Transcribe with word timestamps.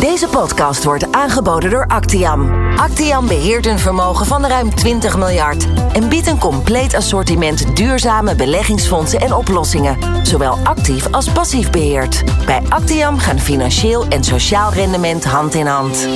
Deze 0.00 0.28
podcast 0.28 0.84
wordt 0.84 1.12
aangeboden 1.12 1.70
door 1.70 1.86
Actiam. 1.86 2.50
Actiam 2.76 3.26
beheert 3.26 3.66
een 3.66 3.78
vermogen 3.78 4.26
van 4.26 4.46
ruim 4.46 4.74
20 4.74 5.16
miljard 5.16 5.66
en 5.92 6.08
biedt 6.08 6.26
een 6.26 6.38
compleet 6.38 6.94
assortiment 6.94 7.76
duurzame 7.76 8.34
beleggingsfondsen 8.34 9.20
en 9.20 9.32
oplossingen, 9.32 9.98
zowel 10.26 10.56
actief 10.64 11.12
als 11.12 11.28
passief 11.32 11.70
beheerd. 11.70 12.24
Bij 12.46 12.60
Actiam 12.68 13.18
gaan 13.18 13.38
financieel 13.38 14.06
en 14.08 14.24
sociaal 14.24 14.72
rendement 14.72 15.24
hand 15.24 15.54
in 15.54 15.66
hand. 15.66 16.08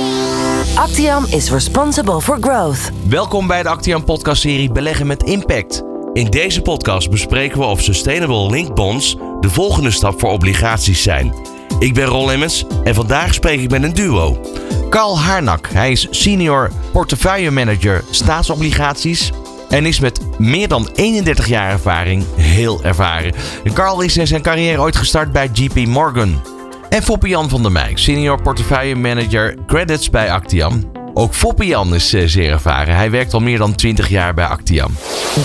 Actiam 0.75 1.25
is 1.25 1.51
responsible 1.51 2.21
for 2.21 2.37
growth. 2.41 2.91
Welkom 3.07 3.47
bij 3.47 3.63
de 3.63 3.69
Actian 3.69 4.03
podcastserie 4.03 4.71
Beleggen 4.71 5.07
met 5.07 5.23
Impact. 5.23 5.83
In 6.13 6.29
deze 6.29 6.61
podcast 6.61 7.09
bespreken 7.09 7.59
we 7.59 7.65
of 7.65 7.81
Sustainable 7.81 8.49
Link 8.49 8.75
Bonds 8.75 9.17
de 9.39 9.49
volgende 9.49 9.91
stap 9.91 10.19
voor 10.19 10.31
obligaties 10.31 11.03
zijn. 11.03 11.54
Ik 11.79 11.93
ben 11.93 12.05
Ron 12.05 12.25
Lemmens 12.25 12.65
en 12.83 12.95
vandaag 12.95 13.33
spreek 13.33 13.59
ik 13.59 13.69
met 13.69 13.83
een 13.83 13.93
duo. 13.93 14.41
Carl 14.89 15.19
Harnak, 15.19 15.69
hij 15.73 15.91
is 15.91 16.07
senior 16.09 16.71
portefeuille 16.91 17.51
manager 17.51 18.03
staatsobligaties 18.09 19.31
en 19.69 19.85
is 19.85 19.99
met 19.99 20.39
meer 20.39 20.67
dan 20.67 20.89
31 20.95 21.47
jaar 21.47 21.71
ervaring 21.71 22.25
heel 22.35 22.83
ervaren. 22.83 23.33
Carl 23.73 24.01
is 24.01 24.17
in 24.17 24.27
zijn 24.27 24.41
carrière 24.41 24.81
ooit 24.81 24.95
gestart 24.95 25.31
bij 25.31 25.49
JP 25.53 25.75
Morgan. 25.75 26.41
En 26.89 27.03
Foppe 27.03 27.27
Jan 27.27 27.49
van 27.49 27.61
der 27.61 27.71
Meij, 27.71 27.91
senior 27.95 28.41
portefeuille 28.41 28.95
manager 28.95 29.55
credits 29.67 30.09
bij 30.09 30.31
Actiam. 30.31 30.91
Ook 31.13 31.33
Foppe 31.33 31.65
Jan 31.65 31.95
is 31.95 32.13
eh, 32.13 32.27
zeer 32.27 32.51
ervaren. 32.51 32.95
Hij 32.95 33.11
werkt 33.11 33.33
al 33.33 33.39
meer 33.39 33.57
dan 33.57 33.75
20 33.75 34.09
jaar 34.09 34.33
bij 34.33 34.45
Actiam. 34.45 34.91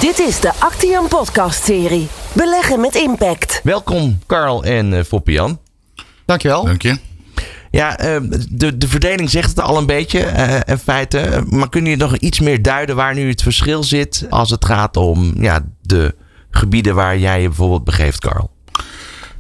Dit 0.01 0.19
is 0.19 0.41
de 0.41 0.53
Actiam 0.59 1.09
podcast-serie. 1.09 2.09
Beleggen 2.33 2.81
met 2.81 2.95
impact. 2.95 3.61
Welkom 3.63 4.19
Carl 4.27 4.65
en 4.65 5.05
Foppe 5.05 5.33
Jan. 5.33 5.70
Dankjewel. 6.31 6.65
Dank 6.65 6.83
je. 6.83 6.97
Ja, 7.71 7.99
eh, 7.99 8.17
de, 8.49 8.79
de 8.79 8.89
verdeling 8.89 9.31
zegt 9.31 9.49
het 9.49 9.61
al 9.61 9.79
een 9.79 9.87
beetje, 9.87 10.19
uh, 10.19 10.55
in 10.67 10.79
feite. 10.79 11.45
Maar 11.49 11.69
kun 11.69 11.85
je 11.85 11.97
nog 11.97 12.17
iets 12.17 12.41
meer 12.41 12.63
duiden 12.63 12.97
waar 12.97 13.15
nu 13.15 13.29
het 13.29 13.43
verschil 13.43 13.83
zit 13.83 14.27
als 14.29 14.51
het 14.51 14.65
gaat 14.65 14.97
om 14.97 15.33
ja, 15.37 15.65
de 15.83 16.15
gebieden 16.51 16.95
waar 16.95 17.19
jij 17.19 17.41
je 17.41 17.49
bijvoorbeeld 17.49 17.85
begeeft, 17.85 18.21
Carl? 18.21 18.51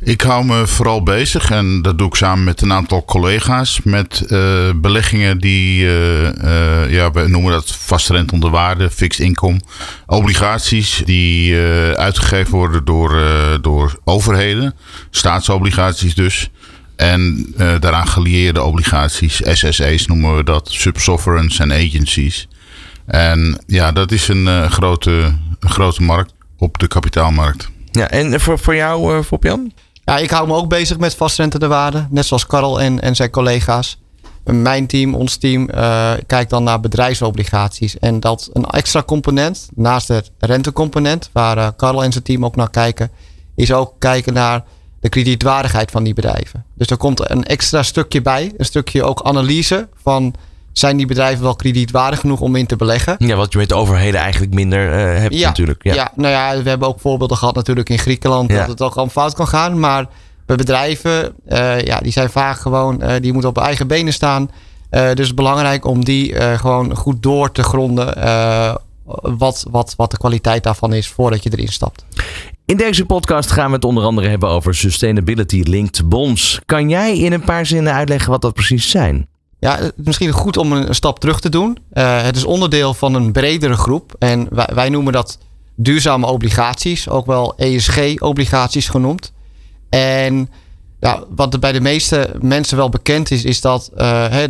Ik 0.03 0.21
hou 0.21 0.45
me 0.45 0.67
vooral 0.67 1.03
bezig 1.03 1.51
en 1.51 1.83
dat 1.83 1.99
doe 1.99 2.07
ik 2.07 2.15
samen 2.15 2.45
met 2.45 2.61
een 2.61 2.73
aantal 2.73 3.05
collega's 3.05 3.81
met 3.85 4.25
uh, 4.29 4.71
beleggingen 4.77 5.39
die, 5.39 5.85
uh, 5.85 6.23
uh, 6.23 6.93
ja, 6.93 7.11
we 7.11 7.29
noemen 7.29 7.53
dat 7.53 7.77
vastrent 7.77 8.33
onder 8.33 8.51
waarde, 8.51 8.91
fixed 8.91 9.27
income, 9.27 9.61
obligaties 10.07 11.03
die 11.05 11.57
uitgegeven 11.97 12.55
worden 12.55 12.85
door, 12.85 13.23
door 13.61 13.99
overheden, 14.05 14.75
staatsobligaties 15.11 16.15
dus. 16.15 16.51
En 17.01 17.55
daaraan 17.57 18.09
gelieerde 18.09 18.63
obligaties, 18.63 19.41
SSA's 19.45 20.07
noemen 20.07 20.37
we 20.37 20.45
dat, 20.45 20.69
subsovereigns 20.73 21.59
en 21.59 21.73
agencies. 21.73 22.49
En 23.07 23.63
ja, 23.67 23.93
dat 23.93 24.13
is 24.13 24.29
een, 24.29 24.71
grote, 24.71 25.11
een 25.61 25.71
grote 25.71 26.03
markt 26.03 26.33
op 26.59 26.79
de 26.79 26.89
kapitaalmarkt. 26.89 27.71
Ja, 27.91 28.11
en 28.11 28.41
voor, 28.41 28.59
voor 28.59 28.75
jou, 28.75 29.17
uh, 29.17 29.23
Fopjan? 29.23 29.73
Ja, 30.05 30.19
ik 30.19 30.31
hou 30.31 30.47
me 30.47 30.55
ook 30.55 30.69
bezig 30.69 30.99
met 30.99 31.15
vastrente 31.15 31.69
waarde. 31.69 32.07
Net 32.11 32.27
zoals 32.27 32.47
Karel 32.47 32.81
en, 32.81 33.01
en 33.01 33.17
zijn 33.17 33.31
collega's. 33.31 33.99
Mijn 34.45 34.87
team, 34.87 35.15
ons 35.15 35.37
team, 35.37 35.69
uh, 35.75 36.13
kijkt 36.27 36.51
dan 36.51 36.63
naar 36.63 36.81
bedrijfsobligaties. 36.81 37.99
En 37.99 38.21
dat 38.21 38.51
een 38.53 38.65
extra 38.65 39.03
component, 39.03 39.69
naast 39.75 40.09
het 40.09 40.31
rentecomponent, 40.39 41.31
waar 41.33 41.57
uh, 41.57 41.69
Karel 41.77 42.05
en 42.05 42.13
zijn 42.13 42.25
team 42.25 42.45
ook 42.45 42.57
naar 42.57 42.71
kijken, 42.71 43.11
is 43.57 43.73
ook 43.73 43.95
kijken 43.99 44.33
naar 44.33 44.65
de 45.01 45.09
kredietwaardigheid 45.09 45.91
van 45.91 46.05
die 46.05 46.15
bedrijven. 46.15 46.65
Dus 46.75 46.87
er 46.87 46.97
komt 46.97 47.31
een 47.31 47.45
extra 47.45 47.83
stukje 47.83 48.23
bij, 48.23 48.53
een 48.57 48.65
stukje 48.65 49.05
ook 49.05 49.23
analyse 49.23 49.89
van 50.03 50.35
zijn 50.73 50.97
die 50.97 51.07
bedrijven 51.07 51.43
wel 51.43 51.57
kredietwaardig 51.57 52.21
genoeg 52.21 52.41
om 52.41 52.57
in 52.57 52.67
te 52.67 52.77
beleggen? 52.77 53.15
Ja, 53.19 53.37
wat 53.37 53.53
je 53.53 53.59
met 53.59 53.69
de 53.69 53.75
overheden 53.75 54.21
eigenlijk 54.21 54.55
minder 54.55 54.87
uh, 54.87 55.21
hebt 55.21 55.35
ja, 55.35 55.49
natuurlijk. 55.49 55.85
Ja. 55.85 55.95
ja, 55.95 56.13
nou 56.15 56.33
ja, 56.33 56.63
we 56.63 56.69
hebben 56.69 56.89
ook 56.89 57.01
voorbeelden 57.01 57.37
gehad 57.37 57.55
natuurlijk 57.55 57.89
in 57.89 57.99
Griekenland 57.99 58.51
ja. 58.51 58.59
dat 58.59 58.69
het 58.69 58.83
ook 58.83 58.93
gewoon 58.93 59.11
fout 59.11 59.35
kan 59.35 59.49
gaan. 59.49 59.81
Maar 59.81 60.07
bij 60.47 60.57
bedrijven, 60.57 61.35
uh, 61.49 61.81
ja, 61.81 61.99
die 61.99 62.13
zijn 62.13 62.31
vaak 62.31 62.59
gewoon, 62.59 63.03
uh, 63.03 63.13
die 63.21 63.33
moeten 63.33 63.51
op 63.51 63.59
eigen 63.59 63.87
benen 63.87 64.13
staan. 64.13 64.51
dus 64.91 65.01
het 65.01 65.19
is 65.19 65.35
belangrijk 65.35 65.85
om 65.85 66.05
die 66.05 66.35
gewoon 66.59 66.97
goed 66.97 67.23
door 67.23 67.53
te 67.53 67.63
gronden 67.63 68.15
wat, 69.21 69.67
wat, 69.71 69.95
wat 69.97 70.11
de 70.11 70.17
kwaliteit 70.17 70.63
daarvan 70.63 70.93
is 70.93 71.09
voordat 71.09 71.43
je 71.43 71.51
erin 71.53 71.69
stapt. 71.69 72.05
In 72.71 72.77
deze 72.77 73.05
podcast 73.05 73.51
gaan 73.51 73.67
we 73.67 73.75
het 73.75 73.85
onder 73.85 74.05
andere 74.05 74.29
hebben 74.29 74.49
over 74.49 74.75
sustainability 74.75 75.63
linked 75.67 76.09
bonds. 76.09 76.61
Kan 76.67 76.89
jij 76.89 77.19
in 77.19 77.33
een 77.33 77.45
paar 77.45 77.67
zinnen 77.67 77.93
uitleggen 77.93 78.31
wat 78.31 78.43
dat 78.43 78.55
precies 78.55 78.91
zijn? 78.91 79.29
Ja, 79.59 79.91
misschien 79.97 80.31
goed 80.31 80.57
om 80.57 80.73
een 80.73 80.95
stap 80.95 81.21
terug 81.21 81.41
te 81.41 81.49
doen. 81.49 81.79
Uh, 81.93 82.23
het 82.23 82.37
is 82.37 82.45
onderdeel 82.45 82.95
van 82.95 83.15
een 83.15 83.33
bredere 83.33 83.75
groep. 83.75 84.15
En 84.19 84.49
wij, 84.75 84.89
noemen 84.89 85.13
dat 85.13 85.39
duurzame 85.77 86.27
obligaties, 86.27 87.09
ook 87.09 87.27
wel 87.27 87.57
ESG-obligaties 87.57 88.89
genoemd. 88.89 89.33
En 89.89 90.51
wat 91.29 91.61
bij 91.61 91.73
de 91.73 91.81
meeste 91.81 92.35
mensen 92.41 92.77
wel 92.77 92.89
bekend 92.89 93.31
is, 93.31 93.45
is 93.45 93.61
dat 93.61 93.91
uh, 93.93 93.99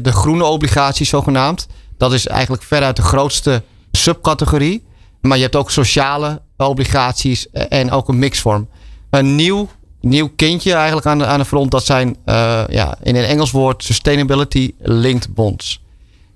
de 0.02 0.12
groene 0.12 0.44
obligaties 0.44 1.08
zogenaamd, 1.08 1.66
dat 1.96 2.12
is 2.12 2.26
eigenlijk 2.26 2.62
veruit 2.62 2.96
de 2.96 3.02
grootste 3.02 3.62
subcategorie. 3.92 4.84
Maar 5.20 5.36
je 5.36 5.42
hebt 5.42 5.56
ook 5.56 5.70
sociale 5.70 6.40
obligaties 6.68 7.50
en 7.50 7.90
ook 7.90 8.08
een 8.08 8.18
mixvorm. 8.18 8.68
Een 9.10 9.34
nieuw 9.34 9.68
nieuw 10.00 10.30
kindje 10.36 10.72
eigenlijk 10.72 11.06
aan 11.06 11.18
de, 11.18 11.26
aan 11.26 11.38
de 11.38 11.44
front. 11.44 11.70
Dat 11.70 11.84
zijn 11.84 12.08
uh, 12.08 12.62
ja, 12.68 12.98
in 13.02 13.16
een 13.16 13.24
Engels 13.24 13.50
woord 13.50 13.84
Sustainability 13.84 14.74
Linked 14.78 15.34
Bonds. 15.34 15.82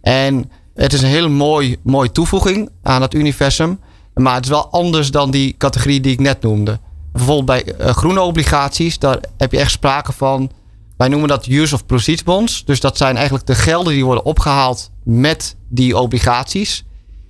En 0.01 0.51
het 0.75 0.93
is 0.93 1.03
een 1.03 1.09
hele 1.09 1.29
mooi, 1.29 1.77
mooie 1.83 2.12
toevoeging 2.12 2.71
aan 2.83 3.03
het 3.03 3.15
universum. 3.15 3.81
Maar 4.15 4.35
het 4.35 4.45
is 4.45 4.51
wel 4.51 4.71
anders 4.71 5.11
dan 5.11 5.31
die 5.31 5.55
categorie 5.59 6.01
die 6.01 6.12
ik 6.12 6.21
net 6.21 6.43
noemde. 6.43 6.79
Bijvoorbeeld 7.12 7.47
bij 7.47 7.75
uh, 7.81 7.91
groene 7.91 8.21
obligaties, 8.21 8.99
daar 8.99 9.19
heb 9.37 9.53
je 9.53 9.59
echt 9.59 9.71
sprake 9.71 10.12
van. 10.12 10.51
Wij 10.97 11.09
noemen 11.09 11.29
dat 11.29 11.47
use 11.47 11.75
of 11.75 11.87
proceeds 11.87 12.23
bonds. 12.23 12.65
Dus 12.65 12.81
dat 12.81 12.97
zijn 12.97 13.15
eigenlijk 13.17 13.47
de 13.47 13.55
gelden 13.55 13.93
die 13.93 14.05
worden 14.05 14.25
opgehaald 14.25 14.91
met 15.05 15.56
die 15.69 15.99
obligaties. 15.99 16.85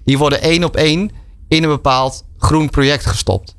Die 0.04 0.18
worden 0.18 0.40
één 0.40 0.64
op 0.64 0.76
één 0.76 1.10
in 1.48 1.62
een 1.62 1.68
bepaald 1.68 2.24
groen 2.38 2.70
project 2.70 3.06
gestopt. 3.06 3.56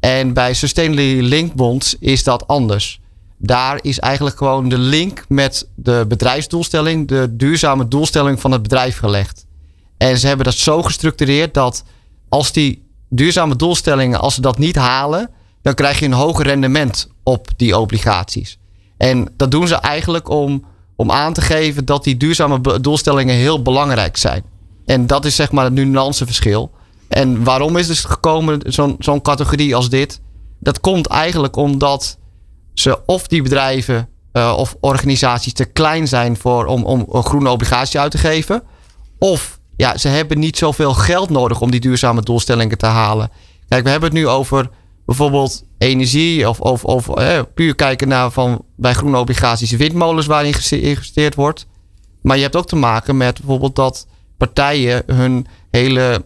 En 0.00 0.32
bij 0.32 0.54
Sustainability 0.54 1.28
Link 1.28 1.54
Bonds 1.54 1.96
is 1.98 2.24
dat 2.24 2.46
anders. 2.46 3.00
Daar 3.38 3.78
is 3.82 3.98
eigenlijk 3.98 4.36
gewoon 4.36 4.68
de 4.68 4.78
link 4.78 5.24
met 5.28 5.68
de 5.74 6.04
bedrijfsdoelstelling, 6.08 7.08
de 7.08 7.28
duurzame 7.30 7.88
doelstelling 7.88 8.40
van 8.40 8.52
het 8.52 8.62
bedrijf 8.62 8.98
gelegd. 8.98 9.46
En 9.96 10.18
ze 10.18 10.26
hebben 10.26 10.44
dat 10.44 10.54
zo 10.54 10.82
gestructureerd 10.82 11.54
dat 11.54 11.84
als 12.28 12.52
die 12.52 12.86
duurzame 13.08 13.56
doelstellingen, 13.56 14.20
als 14.20 14.34
ze 14.34 14.40
dat 14.40 14.58
niet 14.58 14.76
halen, 14.76 15.30
dan 15.62 15.74
krijg 15.74 15.98
je 15.98 16.04
een 16.04 16.12
hoger 16.12 16.46
rendement 16.46 17.08
op 17.22 17.48
die 17.56 17.78
obligaties. 17.78 18.58
En 18.96 19.28
dat 19.36 19.50
doen 19.50 19.68
ze 19.68 19.74
eigenlijk 19.74 20.28
om, 20.28 20.64
om 20.96 21.10
aan 21.10 21.32
te 21.32 21.40
geven 21.40 21.84
dat 21.84 22.04
die 22.04 22.16
duurzame 22.16 22.80
doelstellingen 22.80 23.34
heel 23.34 23.62
belangrijk 23.62 24.16
zijn. 24.16 24.42
En 24.86 25.06
dat 25.06 25.24
is 25.24 25.36
zeg 25.36 25.52
maar 25.52 25.64
het 25.64 25.74
nuanceverschil. 25.74 26.70
En 27.08 27.44
waarom 27.44 27.76
is 27.76 27.88
het 27.88 27.98
gekomen, 27.98 28.60
zo'n 28.98 29.22
categorie 29.22 29.74
als 29.74 29.88
dit? 29.88 30.20
Dat 30.60 30.80
komt 30.80 31.06
eigenlijk 31.06 31.56
omdat 31.56 32.18
ze 32.74 33.06
of 33.06 33.26
die 33.26 33.42
bedrijven 33.42 34.08
uh, 34.32 34.54
of 34.56 34.76
organisaties 34.80 35.52
te 35.52 35.64
klein 35.64 36.08
zijn 36.08 36.36
voor, 36.36 36.66
om, 36.66 36.84
om 36.84 37.06
een 37.10 37.24
groene 37.24 37.50
obligatie 37.50 38.00
uit 38.00 38.10
te 38.10 38.18
geven. 38.18 38.62
Of 39.18 39.58
ja, 39.76 39.96
ze 39.96 40.08
hebben 40.08 40.38
niet 40.38 40.56
zoveel 40.56 40.94
geld 40.94 41.30
nodig 41.30 41.60
om 41.60 41.70
die 41.70 41.80
duurzame 41.80 42.22
doelstellingen 42.22 42.78
te 42.78 42.86
halen. 42.86 43.30
Kijk, 43.68 43.84
we 43.84 43.90
hebben 43.90 44.08
het 44.08 44.18
nu 44.18 44.28
over 44.28 44.70
bijvoorbeeld 45.06 45.64
energie 45.78 46.48
of, 46.48 46.60
of, 46.60 46.84
of 46.84 47.08
eh, 47.08 47.40
puur 47.54 47.74
kijken 47.74 48.08
naar 48.08 48.30
van 48.30 48.64
bij 48.76 48.94
groene 48.94 49.18
obligaties 49.18 49.70
windmolens 49.70 50.26
waarin 50.26 50.54
geïnvesteerd 50.54 51.34
wordt. 51.34 51.66
Maar 52.22 52.36
je 52.36 52.42
hebt 52.42 52.56
ook 52.56 52.66
te 52.66 52.76
maken 52.76 53.16
met 53.16 53.38
bijvoorbeeld 53.38 53.76
dat 53.76 54.06
partijen 54.36 55.02
hun 55.06 55.46
hele 55.70 56.24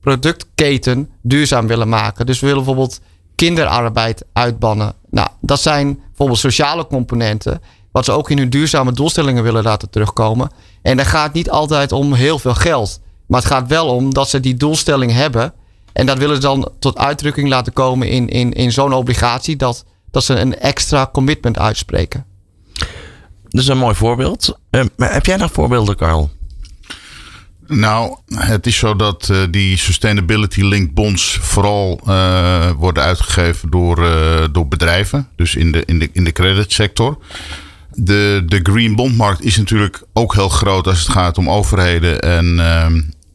productketen 0.00 1.10
duurzaam 1.22 1.66
willen 1.66 1.88
maken. 1.88 2.26
Dus 2.26 2.40
we 2.40 2.46
willen 2.46 2.64
bijvoorbeeld 2.64 3.00
kinderarbeid 3.34 4.24
uitbannen. 4.32 4.94
Nou, 5.10 5.28
dat 5.40 5.60
zijn 5.60 6.00
bijvoorbeeld 6.06 6.38
sociale 6.38 6.86
componenten. 6.86 7.60
Wat 7.92 8.04
ze 8.04 8.12
ook 8.12 8.30
in 8.30 8.38
hun 8.38 8.50
duurzame 8.50 8.92
doelstellingen 8.92 9.42
willen 9.42 9.62
laten 9.62 9.90
terugkomen. 9.90 10.50
En 10.82 10.96
dat 10.96 11.06
gaat 11.06 11.32
niet 11.32 11.50
altijd 11.50 11.92
om 11.92 12.12
heel 12.12 12.38
veel 12.38 12.54
geld. 12.54 13.00
Maar 13.26 13.40
het 13.40 13.50
gaat 13.50 13.68
wel 13.68 13.94
om 13.94 14.14
dat 14.14 14.28
ze 14.28 14.40
die 14.40 14.54
doelstelling 14.54 15.12
hebben. 15.12 15.52
En 15.92 16.06
dat 16.06 16.18
willen 16.18 16.34
ze 16.34 16.40
dan 16.42 16.70
tot 16.78 16.98
uitdrukking 16.98 17.48
laten 17.48 17.72
komen 17.72 18.08
in, 18.08 18.28
in, 18.28 18.52
in 18.52 18.72
zo'n 18.72 18.92
obligatie. 18.92 19.56
Dat, 19.56 19.84
dat 20.10 20.24
ze 20.24 20.34
een 20.34 20.58
extra 20.58 21.08
commitment 21.12 21.58
uitspreken. 21.58 22.24
Dat 23.48 23.60
is 23.60 23.68
een 23.68 23.78
mooi 23.78 23.94
voorbeeld. 23.94 24.58
Maar 24.96 25.12
heb 25.12 25.26
jij 25.26 25.36
nog 25.36 25.52
voorbeelden, 25.52 25.96
Carl? 25.96 26.30
Nou, 27.72 28.16
het 28.34 28.66
is 28.66 28.76
zo 28.76 28.96
dat 28.96 29.28
uh, 29.30 29.38
die 29.50 29.76
sustainability 29.76 30.62
linked 30.62 30.94
bonds 30.94 31.38
vooral 31.40 32.00
uh, 32.08 32.70
worden 32.70 33.02
uitgegeven 33.02 33.70
door, 33.70 33.98
uh, 33.98 34.44
door 34.52 34.68
bedrijven, 34.68 35.28
dus 35.36 35.54
in 35.54 35.72
de, 35.72 35.82
in 35.84 35.98
de, 35.98 36.08
in 36.12 36.24
de 36.24 36.32
creditsector. 36.32 37.18
de, 37.94 38.42
de 38.46 38.60
green 38.62 38.94
bondmarkt 38.94 39.42
is 39.42 39.56
natuurlijk 39.56 40.02
ook 40.12 40.34
heel 40.34 40.48
groot 40.48 40.86
als 40.86 40.98
het 40.98 41.08
gaat 41.08 41.38
om 41.38 41.50
overheden 41.50 42.20
en, 42.20 42.60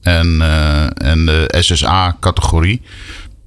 en, 0.01 0.41
eh, 0.41 1.09
en 1.11 1.25
de 1.25 1.55
SSA-categorie. 1.59 2.81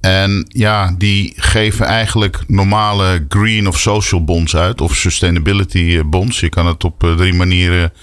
En 0.01 0.45
ja, 0.47 0.95
die 0.97 1.33
geven 1.35 1.85
eigenlijk 1.85 2.39
normale 2.47 3.25
green 3.29 3.67
of 3.67 3.79
social 3.79 4.23
bonds 4.23 4.55
uit, 4.55 4.81
of 4.81 4.95
sustainability 4.95 6.01
bonds. 6.03 6.39
Je 6.39 6.49
kan 6.49 6.67
het 6.67 6.83
op 6.83 7.13
drie 7.17 7.33
manieren 7.33 7.93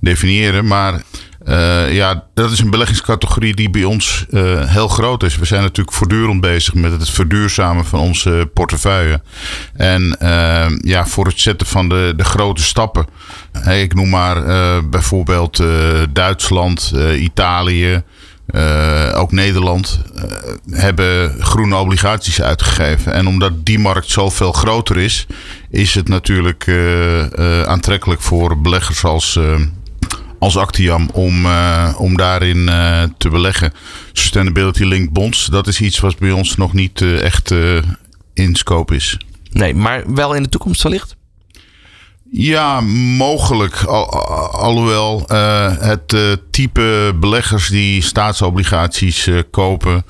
definiëren. 0.00 0.66
Maar 0.66 1.02
uh, 1.48 1.94
ja, 1.94 2.24
dat 2.34 2.50
is 2.50 2.58
een 2.58 2.70
beleggingscategorie 2.70 3.54
die 3.54 3.70
bij 3.70 3.84
ons 3.84 4.26
uh, 4.30 4.70
heel 4.70 4.88
groot 4.88 5.22
is. 5.22 5.36
We 5.36 5.44
zijn 5.44 5.62
natuurlijk 5.62 5.96
voortdurend 5.96 6.40
bezig 6.40 6.74
met 6.74 6.92
het 6.92 7.10
verduurzamen 7.10 7.84
van 7.84 8.00
onze 8.00 8.50
portefeuille. 8.54 9.22
En 9.74 10.16
uh, 10.22 10.66
ja, 10.78 11.06
voor 11.06 11.26
het 11.26 11.40
zetten 11.40 11.66
van 11.66 11.88
de, 11.88 12.12
de 12.16 12.24
grote 12.24 12.62
stappen. 12.62 13.06
Ik 13.70 13.94
noem 13.94 14.08
maar 14.08 14.42
bijvoorbeeld 14.88 15.62
Duitsland, 16.12 16.92
Italië. 17.16 18.02
ook 19.14 19.32
Nederland 19.32 20.00
hebben 20.70 21.36
groene 21.42 21.76
obligaties 21.76 22.42
uitgegeven. 22.42 23.12
En 23.12 23.26
omdat 23.26 23.66
die 23.66 23.78
markt 23.78 24.10
zoveel 24.10 24.52
groter 24.52 24.98
is, 24.98 25.26
is 25.70 25.94
het 25.94 26.08
natuurlijk 26.08 26.68
aantrekkelijk 27.66 28.20
voor 28.20 28.60
beleggers 28.60 29.04
als 29.04 29.38
als 30.42 30.56
Actiam 30.56 31.08
om, 31.12 31.46
uh, 31.46 31.94
om 31.98 32.16
daarin 32.16 32.56
uh, 32.58 33.02
te 33.18 33.28
beleggen. 33.28 33.72
Sustainability 34.12 34.84
linked 34.84 35.12
bonds, 35.12 35.46
dat 35.46 35.66
is 35.66 35.80
iets 35.80 36.00
wat 36.00 36.18
bij 36.18 36.30
ons 36.30 36.56
nog 36.56 36.72
niet 36.72 37.00
uh, 37.00 37.22
echt 37.22 37.54
in 38.34 38.54
scope 38.54 38.94
is. 38.94 39.18
Nee, 39.52 39.74
maar 39.74 40.14
wel 40.14 40.34
in 40.34 40.42
de 40.42 40.48
toekomst 40.48 40.82
wellicht? 40.82 41.16
Ja, 42.30 42.80
mogelijk. 43.16 43.82
Al, 43.84 44.10
alhoewel 44.50 45.24
het 45.80 46.16
type 46.50 47.16
beleggers 47.20 47.68
die 47.68 48.02
staatsobligaties 48.02 49.28
kopen 49.50 50.04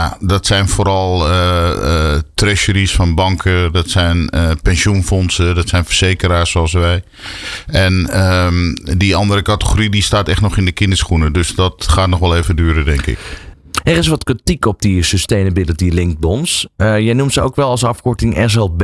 ja, 0.00 0.16
dat 0.20 0.46
zijn 0.46 0.68
vooral 0.68 1.30
uh, 1.30 1.70
uh, 1.82 2.18
treasuries 2.34 2.92
van 2.92 3.14
banken, 3.14 3.72
dat 3.72 3.88
zijn 3.88 4.30
uh, 4.34 4.50
pensioenfondsen, 4.62 5.54
dat 5.54 5.68
zijn 5.68 5.84
verzekeraars 5.84 6.50
zoals 6.50 6.72
wij. 6.72 7.02
En 7.66 8.20
um, 8.20 8.74
die 8.98 9.16
andere 9.16 9.42
categorie 9.42 9.90
die 9.90 10.02
staat 10.02 10.28
echt 10.28 10.40
nog 10.40 10.56
in 10.56 10.64
de 10.64 10.72
kinderschoenen. 10.72 11.32
Dus 11.32 11.54
dat 11.54 11.88
gaat 11.88 12.08
nog 12.08 12.18
wel 12.18 12.36
even 12.36 12.56
duren, 12.56 12.84
denk 12.84 13.06
ik. 13.06 13.18
Er 13.84 13.96
is 13.96 14.06
wat 14.06 14.24
kritiek 14.24 14.66
op 14.66 14.82
die 14.82 15.02
Sustainability 15.02 15.88
Linked 15.88 16.18
Bonds. 16.18 16.66
jij 16.76 17.12
noemt 17.12 17.32
ze 17.32 17.40
ook 17.40 17.56
wel 17.56 17.68
als 17.68 17.84
afkorting 17.84 18.50
SLB. 18.50 18.82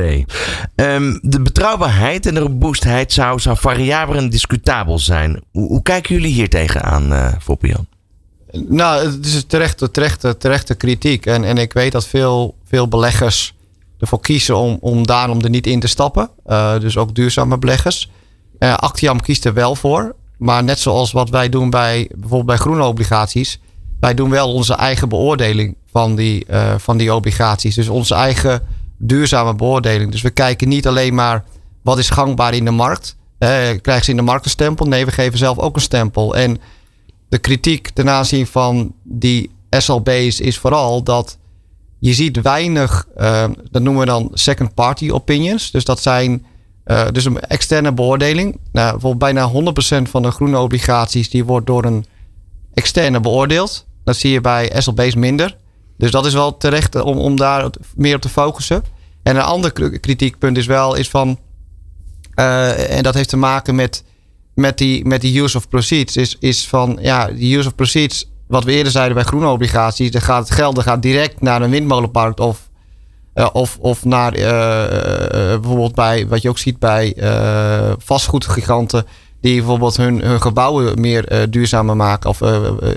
Ehm, 0.75 1.17
de 1.21 1.41
betrouwbaarheid 1.41 2.25
en 2.25 2.33
de 2.33 2.39
robuustheid 2.39 3.13
zou, 3.13 3.39
zou 3.39 3.57
variabel 3.57 4.15
en 4.15 4.29
discutabel 4.29 4.99
zijn. 4.99 5.41
Hoe, 5.51 5.67
hoe 5.67 5.81
kijken 5.81 6.15
jullie 6.15 6.33
hier 6.33 6.49
tegenaan, 6.49 7.11
uh, 7.11 7.27
Foppian? 7.41 7.87
Nou, 8.51 9.05
het 9.05 9.25
is 9.25 9.43
terechte, 9.47 9.91
terechte, 9.91 10.37
terechte 10.37 10.75
kritiek. 10.75 11.25
En, 11.25 11.43
en 11.43 11.57
ik 11.57 11.73
weet 11.73 11.91
dat 11.91 12.07
veel, 12.07 12.55
veel 12.65 12.87
beleggers 12.87 13.53
ervoor 13.99 14.19
kiezen 14.19 14.57
om, 14.57 14.77
om 14.81 15.07
daarom 15.07 15.41
er 15.41 15.49
niet 15.49 15.67
in 15.67 15.79
te 15.79 15.87
stappen. 15.87 16.29
Uh, 16.47 16.79
dus 16.79 16.97
ook 16.97 17.15
duurzame 17.15 17.57
beleggers. 17.57 18.09
Uh, 18.59 18.73
Actiam 18.73 19.21
kiest 19.21 19.45
er 19.45 19.53
wel 19.53 19.75
voor. 19.75 20.15
Maar 20.37 20.63
net 20.63 20.79
zoals 20.79 21.11
wat 21.11 21.29
wij 21.29 21.49
doen 21.49 21.69
bij 21.69 22.09
bijvoorbeeld 22.11 22.45
bij 22.45 22.57
groene 22.57 22.83
obligaties. 22.83 23.59
Wij 23.99 24.13
doen 24.13 24.29
wel 24.29 24.53
onze 24.53 24.73
eigen 24.73 25.09
beoordeling 25.09 25.75
van 25.91 26.15
die, 26.15 26.45
uh, 26.49 26.73
van 26.77 26.97
die 26.97 27.13
obligaties. 27.13 27.75
Dus 27.75 27.87
onze 27.87 28.15
eigen 28.15 28.61
duurzame 28.97 29.55
beoordeling. 29.55 30.11
Dus 30.11 30.21
we 30.21 30.29
kijken 30.29 30.67
niet 30.67 30.87
alleen 30.87 31.13
maar 31.13 31.43
wat 31.81 31.97
is 31.97 32.09
gangbaar 32.09 32.53
in 32.53 32.65
de 32.65 32.71
markt. 32.71 33.15
krijgen 33.37 34.03
ze 34.03 34.09
in 34.09 34.17
de 34.17 34.21
markt 34.21 34.45
een 34.45 34.51
stempel? 34.51 34.85
Nee, 34.85 35.05
we 35.05 35.11
geven 35.11 35.37
zelf 35.37 35.57
ook 35.57 35.75
een 35.75 35.81
stempel. 35.81 36.35
En 36.35 36.57
de 37.29 37.37
kritiek 37.37 37.89
ten 37.89 38.09
aanzien 38.09 38.47
van 38.47 38.93
die 39.03 39.51
SLB's 39.69 40.39
is 40.39 40.57
vooral 40.57 41.03
dat 41.03 41.37
je 41.99 42.13
ziet 42.13 42.41
weinig, 42.41 43.07
uh, 43.17 43.45
dat 43.71 43.81
noemen 43.81 44.01
we 44.01 44.07
dan 44.07 44.29
second 44.33 44.73
party 44.73 45.09
opinions. 45.09 45.71
Dus 45.71 45.83
dat 45.83 46.01
zijn 46.01 46.45
uh, 46.85 47.07
dus 47.11 47.25
een 47.25 47.39
externe 47.39 47.93
beoordeling. 47.93 48.59
Nou, 48.71 48.91
bijvoorbeeld 48.91 49.33
bijna 49.33 49.51
100% 50.05 50.09
van 50.09 50.21
de 50.21 50.31
groene 50.31 50.59
obligaties 50.59 51.29
die 51.29 51.45
wordt 51.45 51.67
door 51.67 51.85
een 51.85 52.05
externe 52.73 53.19
beoordeeld. 53.19 53.85
Dat 54.03 54.15
zie 54.15 54.31
je 54.31 54.41
bij 54.41 54.71
SLB's 54.77 55.15
minder. 55.15 55.57
Dus 55.97 56.11
dat 56.11 56.25
is 56.25 56.33
wel 56.33 56.57
terecht 56.57 56.95
om, 57.01 57.17
om 57.17 57.35
daar 57.35 57.69
meer 57.95 58.15
op 58.15 58.21
te 58.21 58.29
focussen. 58.29 58.83
En 59.23 59.35
een 59.35 59.41
ander 59.41 59.71
kritiekpunt 59.99 60.57
is 60.57 60.65
wel 60.65 60.95
is 60.95 61.09
van, 61.09 61.39
uh, 62.35 62.97
en 62.97 63.03
dat 63.03 63.13
heeft 63.13 63.29
te 63.29 63.37
maken 63.37 63.75
met 63.75 64.03
met 64.57 64.77
die, 64.77 65.05
met 65.05 65.21
die 65.21 65.41
use 65.41 65.57
of 65.57 65.69
proceeds 65.69 66.17
is, 66.17 66.35
is 66.39 66.67
van 66.67 66.97
ja, 67.01 67.27
die 67.27 67.57
use 67.57 67.67
of 67.67 67.75
proceeds, 67.75 68.29
wat 68.47 68.63
we 68.63 68.71
eerder 68.71 68.91
zeiden 68.91 69.15
bij 69.15 69.23
groene 69.23 69.47
obligaties, 69.47 70.11
dan 70.11 70.21
gaat 70.21 70.47
het 70.47 70.57
geld 70.57 70.81
gaat 70.81 71.01
direct 71.01 71.41
naar 71.41 71.61
een 71.61 71.69
windmolenpark 71.69 72.39
of, 72.39 72.69
uh, 73.35 73.47
of, 73.53 73.77
of 73.79 74.05
naar 74.05 74.37
uh, 74.37 74.43
uh, 74.43 74.49
bijvoorbeeld 75.59 75.95
bij 75.95 76.27
wat 76.27 76.41
je 76.41 76.49
ook 76.49 76.57
ziet 76.57 76.79
bij 76.79 77.15
vastgoedgiganten. 77.97 79.05
Die 79.41 79.55
bijvoorbeeld 79.57 79.97
hun, 79.97 80.21
hun 80.21 80.41
gebouwen 80.41 81.01
meer 81.01 81.47
duurzamer 81.49 81.95
maken. 81.95 82.29
Of, 82.29 82.37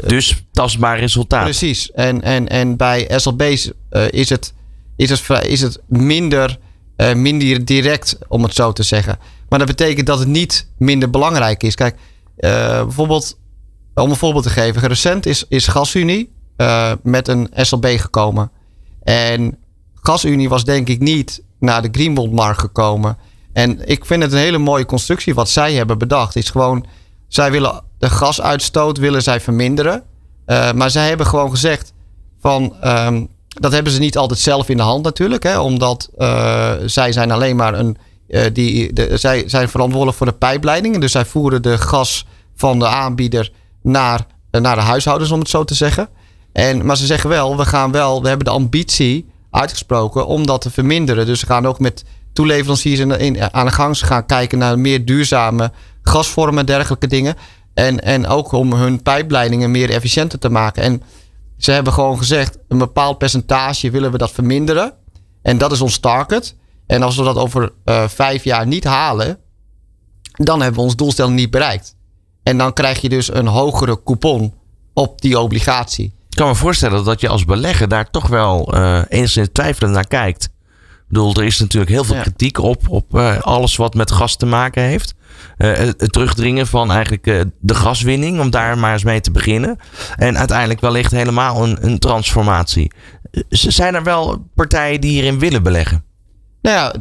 dus 0.07 0.45
tastbaar 0.53 0.99
resultaat. 0.99 1.45
Precies. 1.45 1.93
En, 1.93 2.23
en, 2.23 2.49
en 2.49 2.77
bij 2.77 3.11
SLB's 3.17 3.71
is, 4.11 4.29
het, 4.29 4.53
is, 4.97 5.11
het, 5.11 5.31
is 5.43 5.61
het 5.61 5.81
minder, 5.87 6.59
minder 7.15 7.65
direct, 7.65 8.19
om 8.29 8.43
het 8.43 8.55
zo 8.55 8.73
te 8.73 8.83
zeggen. 8.83 9.19
Maar 9.49 9.59
dat 9.59 9.69
betekent 9.69 10.07
dat 10.07 10.19
het 10.19 10.29
niet 10.29 10.67
minder 10.77 11.11
belangrijk 11.11 11.63
is. 11.63 11.75
Kijk, 11.75 11.97
uh, 12.39 12.51
bijvoorbeeld, 12.83 13.39
om 13.95 14.11
een 14.11 14.17
voorbeeld 14.17 14.45
te 14.45 14.51
geven. 14.51 14.89
Recent 14.89 15.27
is, 15.27 15.45
is 15.49 15.67
GasUnie 15.67 16.33
uh, 16.57 16.93
met 17.03 17.29
een 17.29 17.51
SLB 17.55 17.87
gekomen. 17.99 18.51
En 19.03 19.59
GasUnie 19.95 20.49
was 20.49 20.65
denk 20.65 20.89
ik 20.89 21.01
niet 21.01 21.43
naar 21.59 21.83
de 21.83 21.89
Greenbond-markt 21.93 22.61
gekomen. 22.61 23.17
En 23.53 23.89
ik 23.89 24.05
vind 24.05 24.23
het 24.23 24.33
een 24.33 24.39
hele 24.39 24.59
mooie 24.59 24.87
constructie 24.87 25.35
wat 25.35 25.49
zij 25.49 25.75
hebben 25.75 25.99
bedacht. 25.99 26.37
Is 26.37 26.51
gewoon, 26.51 26.87
zij 27.29 27.51
willen 27.51 27.83
de 27.99 28.11
gasuitstoot 28.11 28.99
willen 28.99 29.23
zij 29.23 29.41
verminderen. 29.41 30.03
Maar 30.75 30.91
zij 30.91 31.09
hebben 31.09 31.27
gewoon 31.27 31.51
gezegd 31.51 31.93
van... 32.41 32.77
Um, 32.85 33.29
dat 33.59 33.73
hebben 33.73 33.93
ze 33.93 33.99
niet 33.99 34.17
altijd 34.17 34.41
zelf 34.41 34.69
in 34.69 34.77
de 34.77 34.83
hand 34.83 35.05
natuurlijk. 35.05 35.43
Hè, 35.43 35.59
omdat 35.59 36.11
uh, 36.19 36.73
zij 36.85 37.13
zijn 37.13 37.31
alleen 37.31 37.57
maar 37.57 37.75
een 37.75 37.97
uh, 38.29 38.45
die, 38.53 38.93
de, 38.93 39.17
zij 39.17 39.43
zijn 39.47 39.69
verantwoordelijk 39.69 40.17
voor 40.17 40.27
de 40.27 40.33
pijpleidingen. 40.33 41.01
Dus 41.01 41.13
zij 41.13 41.25
voeren 41.25 41.63
de 41.63 41.79
gas 41.79 42.27
van 42.57 42.79
de 42.79 42.87
aanbieder 42.87 43.53
naar, 43.83 44.27
naar 44.51 44.77
de 44.77 44.83
huishoudens, 44.83 45.31
om 45.31 45.39
het 45.39 45.49
zo 45.49 45.65
te 45.65 45.75
zeggen. 45.75 46.09
En, 46.53 46.87
maar 46.87 46.97
ze 46.97 47.07
zeggen 47.07 47.31
wel, 47.31 47.57
we 47.57 47.65
gaan 47.65 47.93
wel, 47.93 48.23
we 48.23 48.29
hebben 48.29 48.47
de 48.47 48.53
ambitie 48.53 49.31
uitgesproken 49.51 50.27
om 50.27 50.47
dat 50.47 50.61
te 50.61 50.71
verminderen. 50.71 51.27
Dus 51.27 51.41
ze 51.41 51.47
gaan 51.47 51.67
ook 51.67 51.79
met 51.79 52.05
toeleveranciers 52.33 52.99
in, 52.99 53.11
in, 53.11 53.53
aan 53.53 53.67
de 53.67 53.73
gang. 53.73 53.97
Ze 53.97 54.07
gaan 54.07 54.27
kijken 54.27 54.59
naar 54.59 54.79
meer 54.79 55.05
duurzame 55.05 55.73
gasvormen 56.03 56.59
en 56.59 56.67
dergelijke 56.67 57.07
dingen. 57.07 57.35
En, 57.75 58.01
en 58.01 58.27
ook 58.27 58.53
om 58.53 58.73
hun 58.73 59.03
pijpleidingen 59.03 59.71
meer 59.71 59.91
efficiënter 59.91 60.39
te 60.39 60.49
maken. 60.49 60.83
En 60.83 61.03
ze 61.61 61.71
hebben 61.71 61.93
gewoon 61.93 62.19
gezegd, 62.19 62.59
een 62.69 62.79
bepaald 62.79 63.19
percentage 63.19 63.91
willen 63.91 64.13
we 64.13 64.19
dat 64.19 64.31
verminderen. 64.31 64.93
En 65.43 65.59
dat 65.59 65.73
is 65.73 65.81
ons 65.81 65.99
target. 65.99 66.57
En 66.87 67.03
als 67.03 67.17
we 67.17 67.23
dat 67.23 67.37
over 67.37 67.73
uh, 67.85 68.09
vijf 68.09 68.45
jaar 68.45 68.67
niet 68.67 68.85
halen, 68.85 69.39
dan 70.33 70.61
hebben 70.61 70.79
we 70.81 70.87
ons 70.87 70.97
doelstelling 70.97 71.37
niet 71.37 71.51
bereikt. 71.51 71.97
En 72.43 72.59
dan 72.59 72.73
krijg 72.73 73.01
je 73.01 73.09
dus 73.09 73.33
een 73.33 73.47
hogere 73.47 74.03
coupon 74.03 74.55
op 74.95 75.21
die 75.21 75.39
obligatie. 75.39 76.05
Ik 76.05 76.37
kan 76.37 76.49
me 76.49 76.55
voorstellen 76.55 77.05
dat 77.05 77.21
je 77.21 77.29
als 77.29 77.45
belegger 77.45 77.89
daar 77.89 78.11
toch 78.11 78.27
wel 78.27 78.75
uh, 78.75 79.03
enigszins 79.09 79.49
twijfelend 79.53 79.95
naar 79.95 80.07
kijkt. 80.07 80.45
Ik 80.45 81.05
bedoel, 81.09 81.35
er 81.35 81.45
is 81.45 81.59
natuurlijk 81.59 81.91
heel 81.91 82.05
veel 82.05 82.15
ja. 82.15 82.23
kritiek 82.23 82.59
op, 82.59 82.89
op 82.89 83.15
uh, 83.15 83.41
alles 83.41 83.77
wat 83.77 83.95
met 83.95 84.11
gas 84.11 84.37
te 84.37 84.47
maken 84.47 84.83
heeft. 84.83 85.15
Uh, 85.59 85.77
het 85.77 86.13
terugdringen 86.13 86.67
van 86.67 86.91
eigenlijk 86.91 87.27
uh, 87.27 87.41
de 87.61 87.75
gaswinning, 87.75 88.41
om 88.41 88.51
daar 88.51 88.79
maar 88.79 88.93
eens 88.93 89.05
mee 89.05 89.21
te 89.21 89.31
beginnen. 89.31 89.79
En 90.17 90.39
uiteindelijk 90.39 90.81
wellicht 90.81 91.11
helemaal 91.11 91.65
een, 91.65 91.79
een 91.81 91.99
transformatie. 91.99 92.93
Zijn 93.49 93.95
er 93.95 94.03
wel 94.03 94.47
partijen 94.55 95.01
die 95.01 95.11
hierin 95.11 95.39
willen 95.39 95.63
beleggen? 95.63 96.05
Nou 96.63 96.77
ja, 96.77 96.95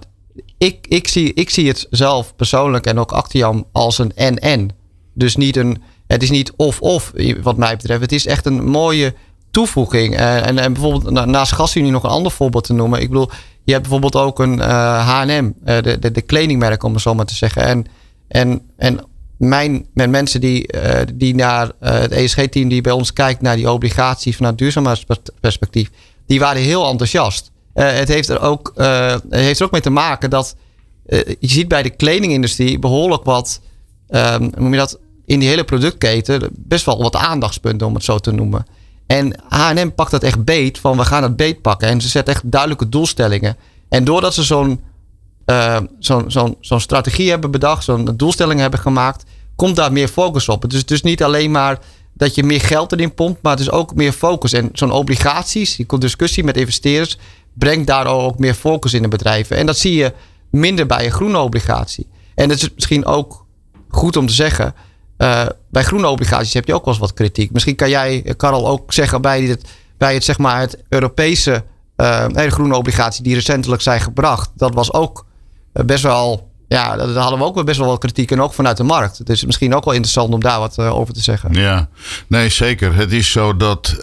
ik, 0.58 0.88
ik, 0.88 1.08
zie, 1.08 1.34
ik 1.34 1.50
zie 1.50 1.68
het 1.68 1.88
zelf 1.90 2.36
persoonlijk 2.36 2.86
en 2.86 3.00
ook 3.00 3.12
Actiam 3.12 3.66
als 3.72 3.98
een 3.98 4.12
en-en. 4.16 4.70
Dus 5.14 5.36
niet 5.36 5.56
een, 5.58 5.82
het 6.08 6.24
is 6.24 6.30
niet 6.30 6.54
of-of 6.56 7.12
wat 7.42 7.58
mij 7.58 7.76
betreft. 7.76 8.02
Het 8.02 8.12
is 8.12 8.26
echt 8.26 8.46
een 8.46 8.64
mooie 8.64 9.14
toevoeging. 9.52 10.16
En, 10.16 10.46
en, 10.46 10.58
en 10.58 10.74
bijvoorbeeld 10.74 11.26
naast 11.26 11.52
GasUnie 11.52 11.92
nog 11.92 12.04
een 12.04 12.10
ander 12.10 12.32
voorbeeld 12.32 12.64
te 12.64 12.74
noemen. 12.74 13.02
Ik 13.02 13.08
bedoel, 13.08 13.30
je 13.64 13.72
hebt 13.72 13.90
bijvoorbeeld 13.90 14.26
ook 14.26 14.40
een 14.40 14.60
H&M, 14.60 15.52
de, 15.64 15.98
de, 16.00 16.12
de 16.12 16.22
kledingmerk 16.22 16.84
om 16.84 16.94
het 16.94 17.02
zo 17.02 17.14
maar 17.14 17.26
te 17.26 17.36
zeggen. 17.36 17.64
En, 17.64 17.86
en, 18.30 18.62
en 18.78 19.00
mijn, 19.38 19.86
met 19.94 20.10
mensen 20.10 20.42
die, 20.42 20.74
uh, 20.74 21.02
die 21.14 21.36
naar 21.36 21.72
het 21.80 22.12
ESG-team 22.12 22.70
die 22.70 22.82
bij 22.82 22.92
ons 22.92 23.14
kijkt 23.14 23.42
naar 23.42 23.56
die 23.56 23.72
obligaties 23.72 24.36
vanuit 24.36 24.58
duurzaamheidsperspectief, 24.58 25.90
die 26.26 26.40
waren 26.40 26.62
heel 26.62 26.90
enthousiast. 26.90 27.52
Uh, 27.74 27.92
het 27.92 28.08
heeft 28.08 28.30
er 28.30 28.42
ook, 28.42 28.74
heeft 29.30 29.60
er 29.60 29.66
ook 29.66 29.72
mee 29.72 29.82
te 29.82 29.90
maken 29.90 30.30
dat 30.30 30.56
je 31.40 31.50
ziet 31.50 31.68
bij 31.68 31.84
de 31.84 31.90
kledingindustrie 31.90 32.80
behoorlijk 32.80 33.24
wat, 33.24 33.62
um, 34.10 34.52
noem 34.58 34.72
je 34.72 34.78
dat, 34.80 35.00
in 35.26 35.40
die 35.40 35.50
hele 35.50 35.64
productketen 35.64 36.50
best 36.52 36.86
wel 36.86 37.02
wat 37.02 37.16
aandachtspunten, 37.16 37.88
om 37.88 37.94
het 37.94 38.04
zo 38.04 38.18
te 38.18 38.32
noemen. 38.32 38.66
En 39.08 39.36
H&M 39.48 39.90
pakt 39.96 40.12
dat 40.12 40.24
echt 40.24 40.44
beet 40.44 40.80
van 40.80 40.98
we 40.98 41.06
gaan 41.06 41.24
het 41.24 41.36
beet 41.36 41.62
pakken. 41.62 41.88
En 41.88 42.02
ze 42.02 42.08
zetten 42.08 42.34
echt 42.34 42.52
duidelijke 42.52 42.90
doelstellingen. 42.90 43.58
En 43.90 44.04
doordat 44.04 44.34
ze 44.34 44.44
zo'n 44.44 44.82
uh, 45.50 45.78
zo'n 46.00 46.32
zo'n 46.32 46.58
zo'n 46.60 46.80
strategie 46.80 47.30
hebben 47.30 47.52
bedacht, 47.52 47.84
zo'n 47.84 48.14
doelstelling 48.16 48.60
hebben 48.60 48.80
gemaakt, 48.80 49.24
komt 49.56 49.76
daar 49.76 49.92
meer 49.92 50.08
focus 50.08 50.50
op. 50.50 50.62
Het 50.62 50.74
is 50.74 50.86
dus 50.86 51.02
niet 51.02 51.24
alleen 51.24 51.52
maar 51.52 51.80
dat 52.14 52.36
je 52.36 52.44
meer 52.44 52.62
geld 52.62 52.92
erin 52.92 53.14
pompt, 53.14 53.42
maar 53.42 53.52
het 53.52 53.62
is 53.62 53.72
ook 53.72 53.96
meer 53.96 54.12
focus. 54.12 54.54
En 54.54 54.70
zo'n 54.74 54.92
obligaties, 54.92 55.76
die 55.76 55.98
discussie 55.98 56.44
met 56.44 56.58
investeerders, 56.58 57.18
brengt 57.54 57.88
daar 57.88 58.08
ook 58.08 58.40
meer 58.40 58.54
focus 58.54 58.94
in 58.94 59.02
de 59.02 59.08
bedrijven. 59.08 59.58
En 59.58 59.66
dat 59.66 59.78
zie 59.78 59.94
je 59.94 60.14
minder 60.52 60.86
bij 60.86 61.06
een 61.06 61.12
groene 61.12 61.38
obligatie. 61.38 62.08
En 62.36 62.48
dat 62.48 62.58
is 62.58 62.70
misschien 62.76 63.06
ook 63.06 63.46
goed 63.90 64.18
om 64.18 64.28
te 64.28 64.34
zeggen. 64.34 64.74
Uh, 65.18 65.46
bij 65.70 65.84
groene 65.84 66.08
obligaties 66.08 66.54
heb 66.54 66.66
je 66.66 66.74
ook 66.74 66.86
wel 66.86 66.94
eens 66.94 67.02
wat 67.02 67.14
kritiek. 67.14 67.52
Misschien 67.52 67.76
kan 67.76 67.90
jij, 67.90 68.34
Karel, 68.38 68.68
ook 68.68 68.94
zeggen 68.94 69.22
bij 69.22 69.44
het, 69.44 69.70
bij 69.98 70.14
het, 70.14 70.24
zeg 70.24 70.38
maar, 70.38 70.60
het 70.60 70.78
Europese 70.90 71.64
uh, 71.98 72.26
groene 72.36 72.76
obligatie 72.76 73.24
die 73.24 73.34
recentelijk 73.34 73.82
zijn 73.82 74.02
gebracht. 74.02 74.50
Dat 74.56 74.74
was 74.74 74.94
ook 74.94 75.18
eh, 75.20 75.29
best 75.72 76.04
wel 76.04 76.50
ja, 76.70 76.96
daar 76.96 77.08
hadden 77.08 77.40
we 77.40 77.46
ook 77.46 77.66
best 77.66 77.80
wel 77.80 77.88
wat 77.88 78.00
kritiek 78.00 78.32
en 78.32 78.42
ook 78.42 78.54
vanuit 78.54 78.78
de 78.78 78.84
markt. 78.84 79.26
Dus 79.26 79.46
misschien 79.46 79.76
ook 79.76 79.86
wel 79.86 79.94
interessant 79.94 80.34
om 80.34 80.40
daar 80.40 80.60
wat 80.60 80.78
uh, 80.80 80.96
over 80.96 81.14
te 81.14 81.22
zeggen. 81.22 81.54
Ja, 81.54 81.90
nee 82.28 82.50
zeker. 82.50 82.96
Het 82.96 83.12
is 83.12 83.32
zo 83.32 83.58
dat 83.58 83.96
uh, 83.96 84.02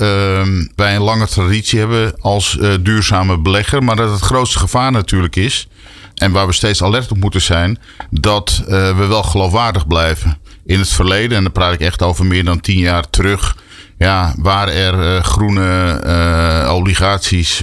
wij 0.74 0.96
een 0.96 1.02
lange 1.02 1.26
traditie 1.26 1.78
hebben 1.78 2.20
als 2.20 2.56
uh, 2.60 2.74
duurzame 2.80 3.38
belegger. 3.38 3.82
Maar 3.82 3.96
dat 3.96 4.10
het 4.10 4.20
grootste 4.20 4.58
gevaar 4.58 4.92
natuurlijk 4.92 5.36
is. 5.36 5.68
En 6.14 6.32
waar 6.32 6.46
we 6.46 6.52
steeds 6.52 6.82
alert 6.82 7.10
op 7.10 7.18
moeten 7.18 7.42
zijn. 7.42 7.78
Dat 8.10 8.62
we 8.66 9.06
wel 9.08 9.22
geloofwaardig 9.22 9.86
blijven. 9.86 10.38
In 10.64 10.78
het 10.78 10.88
verleden, 10.88 11.36
en 11.36 11.42
dan 11.42 11.52
praat 11.52 11.72
ik 11.72 11.80
echt 11.80 12.02
over 12.02 12.26
meer 12.26 12.44
dan 12.44 12.60
tien 12.60 12.78
jaar 12.78 13.10
terug. 13.10 13.56
Ja, 13.98 14.34
waar 14.36 14.68
er 14.68 15.24
groene 15.24 16.68
obligaties 16.72 17.62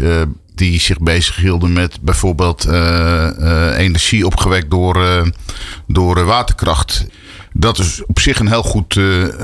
die 0.55 0.79
zich 0.79 0.99
bezighielden 0.99 1.73
met 1.73 1.97
bijvoorbeeld 2.01 2.67
uh, 2.67 2.73
uh, 3.39 3.77
energie 3.77 4.25
opgewekt 4.25 4.69
door, 4.69 4.97
uh, 4.97 5.21
door 5.87 6.23
waterkracht. 6.23 7.05
Dat 7.53 7.79
is 7.79 8.05
op 8.05 8.19
zich 8.19 8.39
een 8.39 8.47
heel 8.47 8.63
goed, 8.63 8.99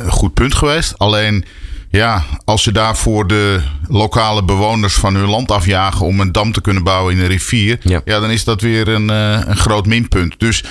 goed 0.08 0.34
punt 0.34 0.54
geweest. 0.54 0.98
Alleen, 0.98 1.46
ja, 1.89 2.24
als 2.46 2.63
ze 2.63 2.72
daarvoor 2.72 3.28
de 3.28 3.62
lokale 3.88 4.44
bewoners 4.44 4.94
van 4.94 5.16
hun 5.16 5.30
land 5.30 5.51
afjagen 5.51 6.06
om 6.06 6.20
een 6.20 6.32
dam 6.32 6.51
te 6.51 6.62
kunnen 6.62 6.84
bouwen 6.84 7.13
in 7.13 7.20
een 7.20 7.28
rivier, 7.28 7.78
ja, 7.82 8.01
ja 8.06 8.20
dan 8.20 8.30
is 8.30 8.44
dat 8.44 8.62
weer 8.62 8.88
een, 8.88 9.10
een 9.10 9.58
groot 9.58 9.86
minpunt. 9.86 10.39
Dus 10.39 10.63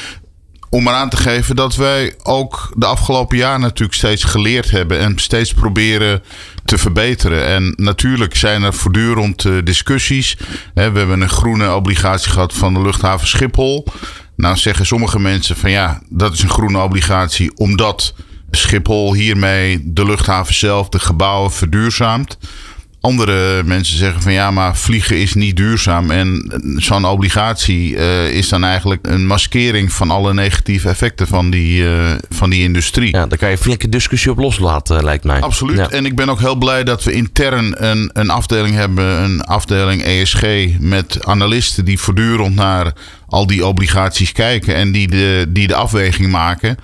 om 0.70 0.82
maar 0.82 0.94
aan 0.94 1.08
te 1.08 1.16
geven 1.16 1.56
dat 1.56 1.76
wij 1.76 2.14
ook 2.22 2.72
de 2.76 2.86
afgelopen 2.86 3.36
jaren 3.36 3.60
natuurlijk 3.60 3.98
steeds 3.98 4.24
geleerd 4.24 4.70
hebben 4.70 4.98
en 4.98 5.18
steeds 5.18 5.54
proberen 5.54 6.22
te 6.64 6.78
verbeteren. 6.78 7.46
En 7.46 7.72
natuurlijk 7.76 8.36
zijn 8.36 8.62
er 8.62 8.74
voortdurend 8.74 9.44
uh, 9.44 9.58
discussies. 9.64 10.36
we 10.74 10.80
hebben 10.80 11.20
een 11.20 11.28
groene 11.28 11.74
obligatie 11.74 12.30
gehad 12.30 12.52
van 12.52 12.74
de 12.74 12.80
luchthaven 12.80 13.28
Schiphol. 13.28 13.86
Nou 14.36 14.56
zeggen 14.56 14.86
sommige 14.86 15.18
mensen 15.18 15.56
van 15.56 15.70
ja, 15.70 16.02
dat 16.08 16.32
is 16.32 16.42
een 16.42 16.50
groene 16.50 16.78
obligatie 16.78 17.56
omdat 17.56 18.14
Schiphol 18.50 19.14
hiermee 19.14 19.80
de 19.84 20.04
luchthaven 20.04 20.54
zelf, 20.54 20.88
de 20.88 20.98
gebouwen 20.98 21.52
verduurzaamt. 21.52 22.38
Andere 23.08 23.62
mensen 23.64 23.96
zeggen 23.98 24.22
van 24.22 24.32
ja, 24.32 24.50
maar 24.50 24.76
vliegen 24.76 25.18
is 25.20 25.34
niet 25.34 25.56
duurzaam. 25.56 26.10
En 26.10 26.52
zo'n 26.76 27.04
obligatie 27.04 27.90
uh, 27.90 28.30
is 28.30 28.48
dan 28.48 28.64
eigenlijk 28.64 29.06
een 29.06 29.26
maskering 29.26 29.92
van 29.92 30.10
alle 30.10 30.34
negatieve 30.34 30.88
effecten 30.88 31.26
van 31.26 31.50
die, 31.50 31.82
uh, 31.82 32.10
van 32.30 32.50
die 32.50 32.62
industrie. 32.62 33.16
Ja, 33.16 33.26
daar 33.26 33.38
kan 33.38 33.50
je 33.50 33.58
flinke 33.58 33.88
discussie 33.88 34.30
op 34.30 34.38
loslaten, 34.38 35.04
lijkt 35.04 35.24
mij. 35.24 35.40
Absoluut. 35.40 35.76
Ja. 35.76 35.90
En 35.90 36.06
ik 36.06 36.16
ben 36.16 36.28
ook 36.28 36.40
heel 36.40 36.56
blij 36.56 36.84
dat 36.84 37.04
we 37.04 37.12
intern 37.12 37.84
een, 37.84 38.10
een 38.12 38.30
afdeling 38.30 38.74
hebben, 38.74 39.22
een 39.22 39.42
afdeling 39.42 40.02
ESG, 40.02 40.42
met 40.78 41.26
analisten 41.26 41.84
die 41.84 41.98
voortdurend 41.98 42.54
naar 42.54 42.92
al 43.28 43.46
die 43.46 43.66
obligaties 43.66 44.32
kijken 44.32 44.74
en 44.74 44.92
die 44.92 45.08
de, 45.08 45.46
die 45.48 45.66
de 45.66 45.74
afweging 45.74 46.30
maken. 46.30 46.76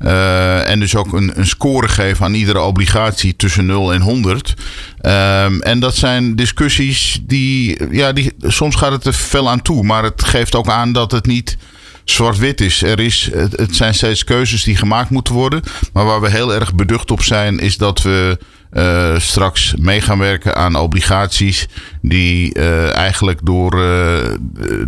Uh, 0.00 0.68
en 0.68 0.80
dus 0.80 0.96
ook 0.96 1.12
een, 1.12 1.38
een 1.38 1.46
score 1.46 1.88
geven 1.88 2.24
aan 2.24 2.34
iedere 2.34 2.60
obligatie 2.60 3.36
tussen 3.36 3.66
0 3.66 3.92
en 3.92 4.00
100. 4.00 4.54
Um, 5.02 5.60
en 5.62 5.80
dat 5.80 5.96
zijn 5.96 6.36
discussies 6.36 7.20
die, 7.22 7.78
ja, 7.90 8.12
die, 8.12 8.32
soms 8.38 8.74
gaat 8.76 8.92
het 8.92 9.06
er 9.06 9.12
fel 9.12 9.50
aan 9.50 9.62
toe, 9.62 9.82
maar 9.82 10.02
het 10.02 10.24
geeft 10.24 10.54
ook 10.54 10.68
aan 10.68 10.92
dat 10.92 11.12
het 11.12 11.26
niet 11.26 11.56
zwart-wit 12.04 12.60
is. 12.60 12.82
Er 12.82 13.00
is. 13.00 13.30
Het 13.32 13.76
zijn 13.76 13.94
steeds 13.94 14.24
keuzes 14.24 14.64
die 14.64 14.76
gemaakt 14.76 15.10
moeten 15.10 15.34
worden. 15.34 15.62
Maar 15.92 16.04
waar 16.04 16.20
we 16.20 16.30
heel 16.30 16.54
erg 16.54 16.74
beducht 16.74 17.10
op 17.10 17.22
zijn, 17.22 17.58
is 17.58 17.76
dat 17.76 18.02
we 18.02 18.38
uh, 18.72 19.18
straks 19.18 19.74
mee 19.78 20.00
gaan 20.00 20.18
werken 20.18 20.56
aan 20.56 20.76
obligaties 20.76 21.68
die 22.02 22.58
uh, 22.58 22.94
eigenlijk 22.96 23.40
door 23.42 23.74
uh, 23.74 23.80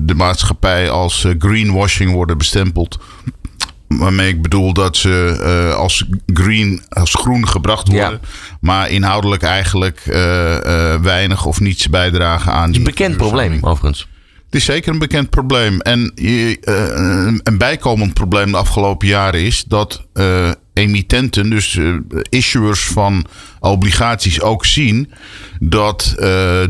de 0.00 0.14
maatschappij 0.16 0.90
als 0.90 1.26
greenwashing 1.38 2.12
worden 2.12 2.38
bestempeld. 2.38 2.98
Waarmee 3.88 4.28
ik 4.28 4.42
bedoel 4.42 4.72
dat 4.72 4.96
ze 4.96 5.74
als 5.76 6.04
green, 6.26 6.82
als 6.88 7.14
groen 7.14 7.48
gebracht 7.48 7.88
worden. 7.88 8.20
Ja. 8.22 8.28
Maar 8.60 8.90
inhoudelijk 8.90 9.42
eigenlijk 9.42 10.00
weinig 11.02 11.44
of 11.44 11.60
niets 11.60 11.88
bijdragen 11.88 12.52
aan. 12.52 12.62
Het 12.62 12.70
is 12.70 12.76
een 12.76 12.84
bekend 12.84 13.16
probleem 13.16 13.58
overigens. 13.60 14.08
Is 14.54 14.64
zeker 14.64 14.92
een 14.92 14.98
bekend 14.98 15.30
probleem. 15.30 15.80
En 15.80 16.12
uh, 16.14 16.56
een 17.42 17.58
bijkomend 17.58 18.14
probleem 18.14 18.50
de 18.50 18.56
afgelopen 18.56 19.08
jaren 19.08 19.40
is 19.40 19.64
dat 19.64 20.06
uh, 20.14 20.50
emittenten, 20.74 21.50
dus 21.50 21.74
uh, 21.74 21.94
issuers 22.28 22.84
van 22.84 23.26
obligaties, 23.60 24.40
ook 24.40 24.66
zien 24.66 25.10
dat 25.60 26.14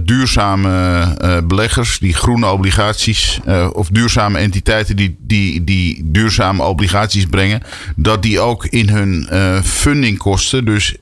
duurzame 0.04 1.42
beleggers, 1.46 1.98
die 1.98 2.14
groene 2.14 2.46
obligaties 2.46 3.40
of 3.72 3.88
duurzame 3.88 4.38
entiteiten 4.38 4.96
die, 4.96 5.16
die, 5.20 5.64
die 5.64 6.02
duurzame 6.04 6.62
obligaties 6.62 7.26
brengen, 7.26 7.62
dat 7.96 8.22
die 8.22 8.40
ook 8.40 8.66
in 8.66 8.88
hun 8.88 9.28
fundingkosten, 9.64 10.64
dus 10.64 10.94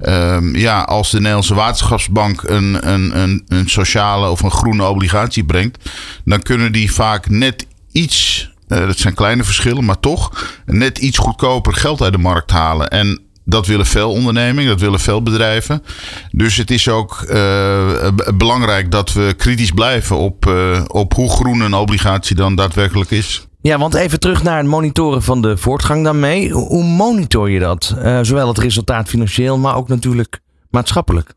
Um, 0.00 0.56
ja, 0.56 0.80
als 0.80 1.10
de 1.10 1.16
Nederlandse 1.16 1.54
Waterschapsbank 1.54 2.42
een, 2.42 2.88
een, 2.88 3.18
een, 3.18 3.44
een 3.48 3.68
sociale 3.68 4.28
of 4.30 4.42
een 4.42 4.50
groene 4.50 4.84
obligatie 4.84 5.44
brengt, 5.44 5.90
dan 6.24 6.42
kunnen 6.42 6.72
die 6.72 6.92
vaak 6.92 7.28
net 7.28 7.66
iets, 7.92 8.50
dat 8.66 8.98
zijn 8.98 9.14
kleine 9.14 9.44
verschillen, 9.44 9.84
maar 9.84 10.00
toch 10.00 10.52
net 10.66 10.98
iets 10.98 11.18
goedkoper 11.18 11.72
geld 11.72 12.02
uit 12.02 12.12
de 12.12 12.18
markt 12.18 12.50
halen. 12.50 12.88
En 12.88 13.20
dat 13.44 13.66
willen 13.66 13.86
veel 13.86 14.10
ondernemingen, 14.10 14.70
dat 14.70 14.80
willen 14.80 15.00
veel 15.00 15.22
bedrijven. 15.22 15.82
Dus 16.30 16.56
het 16.56 16.70
is 16.70 16.88
ook 16.88 17.24
uh, 17.28 18.08
belangrijk 18.34 18.90
dat 18.90 19.12
we 19.12 19.34
kritisch 19.36 19.70
blijven 19.70 20.16
op, 20.16 20.46
uh, 20.46 20.84
op 20.86 21.14
hoe 21.14 21.30
groen 21.30 21.60
een 21.60 21.74
obligatie 21.74 22.36
dan 22.36 22.54
daadwerkelijk 22.54 23.10
is. 23.10 23.46
Ja, 23.60 23.78
want 23.78 23.94
even 23.94 24.20
terug 24.20 24.42
naar 24.42 24.56
het 24.56 24.66
monitoren 24.66 25.22
van 25.22 25.42
de 25.42 25.56
voortgang 25.56 26.04
daarmee. 26.04 26.50
Hoe 26.50 26.84
monitor 26.84 27.50
je 27.50 27.58
dat? 27.58 27.96
Zowel 28.22 28.48
het 28.48 28.58
resultaat 28.58 29.08
financieel, 29.08 29.58
maar 29.58 29.76
ook 29.76 29.88
natuurlijk 29.88 30.40
maatschappelijk. 30.70 31.34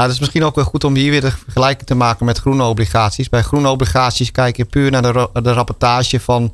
Nou, 0.00 0.12
is 0.12 0.18
misschien 0.20 0.44
ook 0.44 0.54
wel 0.54 0.64
goed 0.64 0.84
om 0.84 0.94
hier 0.94 1.10
weer 1.10 1.20
de 1.20 1.30
vergelijking 1.30 1.86
te 1.86 1.94
maken 1.94 2.26
met 2.26 2.38
groene 2.38 2.62
obligaties. 2.62 3.28
Bij 3.28 3.42
groene 3.42 3.68
obligaties 3.68 4.32
kijk 4.32 4.56
je 4.56 4.64
puur 4.64 4.90
naar 4.90 5.02
de, 5.02 5.28
de 5.32 5.52
rapportage 5.52 6.20
van 6.20 6.52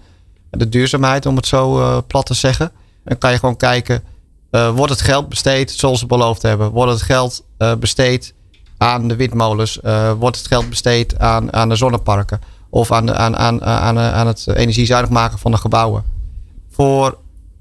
de 0.51 0.69
duurzaamheid, 0.69 1.27
om 1.27 1.37
het 1.37 1.47
zo 1.47 1.79
uh, 1.79 1.99
plat 2.07 2.27
te 2.27 2.35
zeggen. 2.35 2.73
Dan 3.05 3.19
kan 3.19 3.33
je 3.33 3.39
gewoon 3.39 3.57
kijken, 3.57 4.03
uh, 4.51 4.71
wordt 4.71 4.93
het 4.93 5.01
geld 5.01 5.29
besteed 5.29 5.71
zoals 5.71 5.99
ze 5.99 6.07
beloofd 6.07 6.43
hebben? 6.43 6.71
Wordt 6.71 6.93
het 6.93 7.03
geld 7.03 7.45
besteed 7.79 8.35
aan 8.77 9.09
de 9.09 9.17
windmolens? 9.17 9.79
wordt 10.19 10.37
het 10.37 10.47
geld 10.47 10.69
besteed 10.69 11.19
aan, 11.19 11.53
aan 11.53 11.69
de 11.69 11.77
zonneparken? 11.77 12.41
of 12.71 12.93
aan, 12.93 13.15
aan, 13.15 13.37
aan, 13.37 13.65
aan, 13.65 13.99
aan 13.99 14.27
het 14.27 14.47
energiezuinig 14.47 15.11
maken 15.11 15.39
van 15.39 15.51
de 15.51 15.57
gebouwen. 15.57 16.05
Voor 16.71 17.19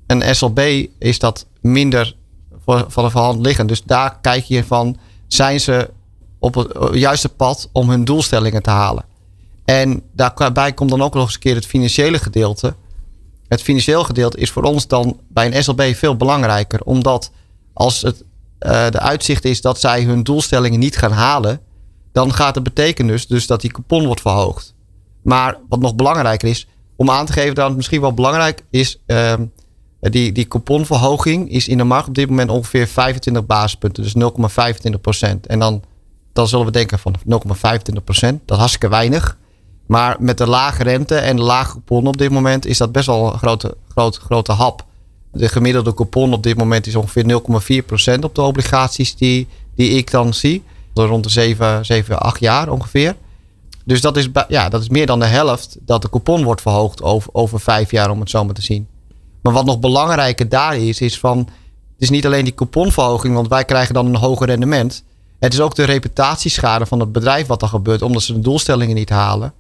een 0.08 0.36
SLB 0.36 0.88
is 1.00 1.20
dat 1.20 1.46
minder 1.62 2.16
van 2.66 3.04
de 3.04 3.10
verhand 3.10 3.46
liggend. 3.46 3.70
Dus 3.70 3.84
daar 3.84 4.18
kijk 4.22 4.44
je 4.44 4.64
van, 4.64 4.98
zijn 5.28 5.60
ze 5.60 5.90
op 6.40 6.56
het 6.56 6.70
juiste 6.94 7.30
pad 7.30 7.70
om 7.72 7.90
hun 7.90 8.06
doelstellingen 8.06 8.64
te 8.64 8.70
halen? 8.70 9.06
En 9.66 10.02
daarbij 10.14 10.74
komt 10.74 10.90
dan 10.90 11.02
ook 11.02 11.14
nog 11.14 11.24
eens 11.24 11.34
een 11.34 11.40
keer 11.40 11.56
het 11.56 11.66
financiële 11.66 12.20
gedeelte. 12.20 12.76
Het 13.48 13.62
financieel 13.62 14.04
gedeelte 14.04 14.38
is 14.38 14.52
voor 14.52 14.64
ons 14.64 14.88
dan 14.88 15.20
bij 15.28 15.46
een 15.46 15.64
SLB 15.64 15.82
veel 15.96 16.16
belangrijker. 16.16 16.82
Omdat 16.84 17.32
als 17.74 18.02
het 18.02 18.24
uh, 18.60 18.90
de 18.90 19.00
uitzicht 19.00 19.46
is 19.46 19.62
dat 19.62 19.80
zij 19.80 20.04
hun 20.04 20.24
doelstellingen 20.24 20.80
niet 20.80 20.98
gaan 20.98 21.12
halen, 21.12 21.62
dan 22.12 22.34
gaat 22.34 22.56
het 22.56 22.64
betekenen 22.64 23.20
dus, 23.28 23.48
dat 23.48 23.62
die 23.62 23.72
coupon 23.72 24.06
wordt 24.06 24.22
verhoogd. 24.22 24.74
Maar 25.22 25.58
wat 25.70 25.80
nog 25.80 25.96
belangrijker 25.96 26.50
is, 26.50 26.68
om 26.96 27.10
aan 27.10 27.26
te 27.26 27.34
geven 27.34 27.56
dat 27.56 27.68
het 27.68 27.76
misschien 27.76 28.02
wel 28.02 28.14
belangrijk 28.14 28.64
is, 28.70 29.02
um, 29.06 29.52
die, 30.12 30.32
die 30.32 30.48
couponverhoging 30.48 31.52
is 31.52 31.68
in 31.68 31.78
de 31.78 31.84
markt 31.84 32.08
op 32.08 32.16
dit 32.16 32.30
moment 32.30 32.50
ongeveer 32.50 32.88
25 32.88 33.46
basispunten, 33.46 34.04
dus 34.04 34.16
0,25 34.94 35.02
procent. 35.02 35.48
En 35.48 35.60
dan, 35.60 35.84
dan 36.34 36.48
zullen 36.48 36.66
we 36.66 36.72
denken 36.72 37.00
van 37.00 37.16
0,25 37.30 38.04
procent, 38.04 38.40
dat 38.46 38.52
is 38.52 38.58
hartstikke 38.58 38.90
weinig. 38.90 39.38
Maar 39.86 40.16
met 40.20 40.38
de 40.38 40.48
lage 40.48 40.84
rente 40.84 41.16
en 41.16 41.36
de 41.36 41.42
lage 41.42 41.72
coupon 41.72 42.08
op 42.08 42.18
dit 42.18 42.30
moment 42.30 42.66
is 42.66 42.78
dat 42.78 42.92
best 42.92 43.06
wel 43.06 43.34
een 43.34 43.40
grote, 43.40 43.78
grote, 43.90 44.20
grote 44.20 44.52
hap. 44.52 44.86
De 45.32 45.50
gemiddelde 45.50 45.94
coupon 45.94 46.34
op 46.34 46.44
dit 46.44 46.58
moment 46.58 46.88
is 46.88 46.96
ongeveer 46.96 47.42
0,4% 48.18 48.20
op 48.20 48.36
de 48.36 48.42
obligaties 48.42 49.16
die, 49.16 49.48
die 49.76 49.90
ik 49.90 50.12
dan 50.12 50.34
zie. 50.34 50.64
Rond 50.94 51.24
de 51.24 51.30
7, 51.30 51.86
7, 51.86 52.20
8 52.20 52.40
jaar 52.40 52.70
ongeveer. 52.70 53.16
Dus 53.86 54.02
dat 54.02 54.18
is, 54.18 54.30
ja, 54.48 54.70
dat 54.70 54.82
is 54.82 54.90
meer 54.90 55.06
dan 55.06 55.20
de 55.20 55.26
helft 55.26 55.78
dat 55.82 56.02
de 56.02 56.10
coupon 56.10 56.44
wordt 56.44 56.62
verhoogd 56.62 57.02
over, 57.02 57.30
over 57.34 57.60
vijf 57.60 57.92
jaar, 57.92 58.10
om 58.10 58.20
het 58.20 58.30
zo 58.30 58.46
maar 58.46 58.54
te 58.54 58.62
zien. 58.62 58.88
Maar 59.46 59.54
wat 59.54 59.66
nog 59.66 59.80
belangrijker 59.80 60.50
daar 60.50 60.78
is, 60.78 61.02
is 61.02 61.20
van. 61.20 61.38
Het 61.38 62.04
is 62.04 62.10
niet 62.10 62.26
alleen 62.26 62.44
die 62.44 62.54
couponverhoging, 62.54 63.36
want 63.36 63.48
wij 63.48 63.66
krijgen 63.66 63.94
dan 63.94 64.06
een 64.06 64.16
hoger 64.16 64.48
rendement. 64.48 65.04
Het 65.40 65.54
is 65.54 65.60
ook 65.60 65.76
de 65.76 65.84
reputatieschade 65.84 66.86
van 66.86 67.00
het 67.00 67.12
bedrijf 67.12 67.48
wat 67.48 67.62
er 67.62 67.68
gebeurt, 67.68 68.02
omdat 68.02 68.22
ze 68.22 68.34
de 68.34 68.40
doelstellingen 68.40 68.96
niet 68.96 69.10
halen. 69.10 69.54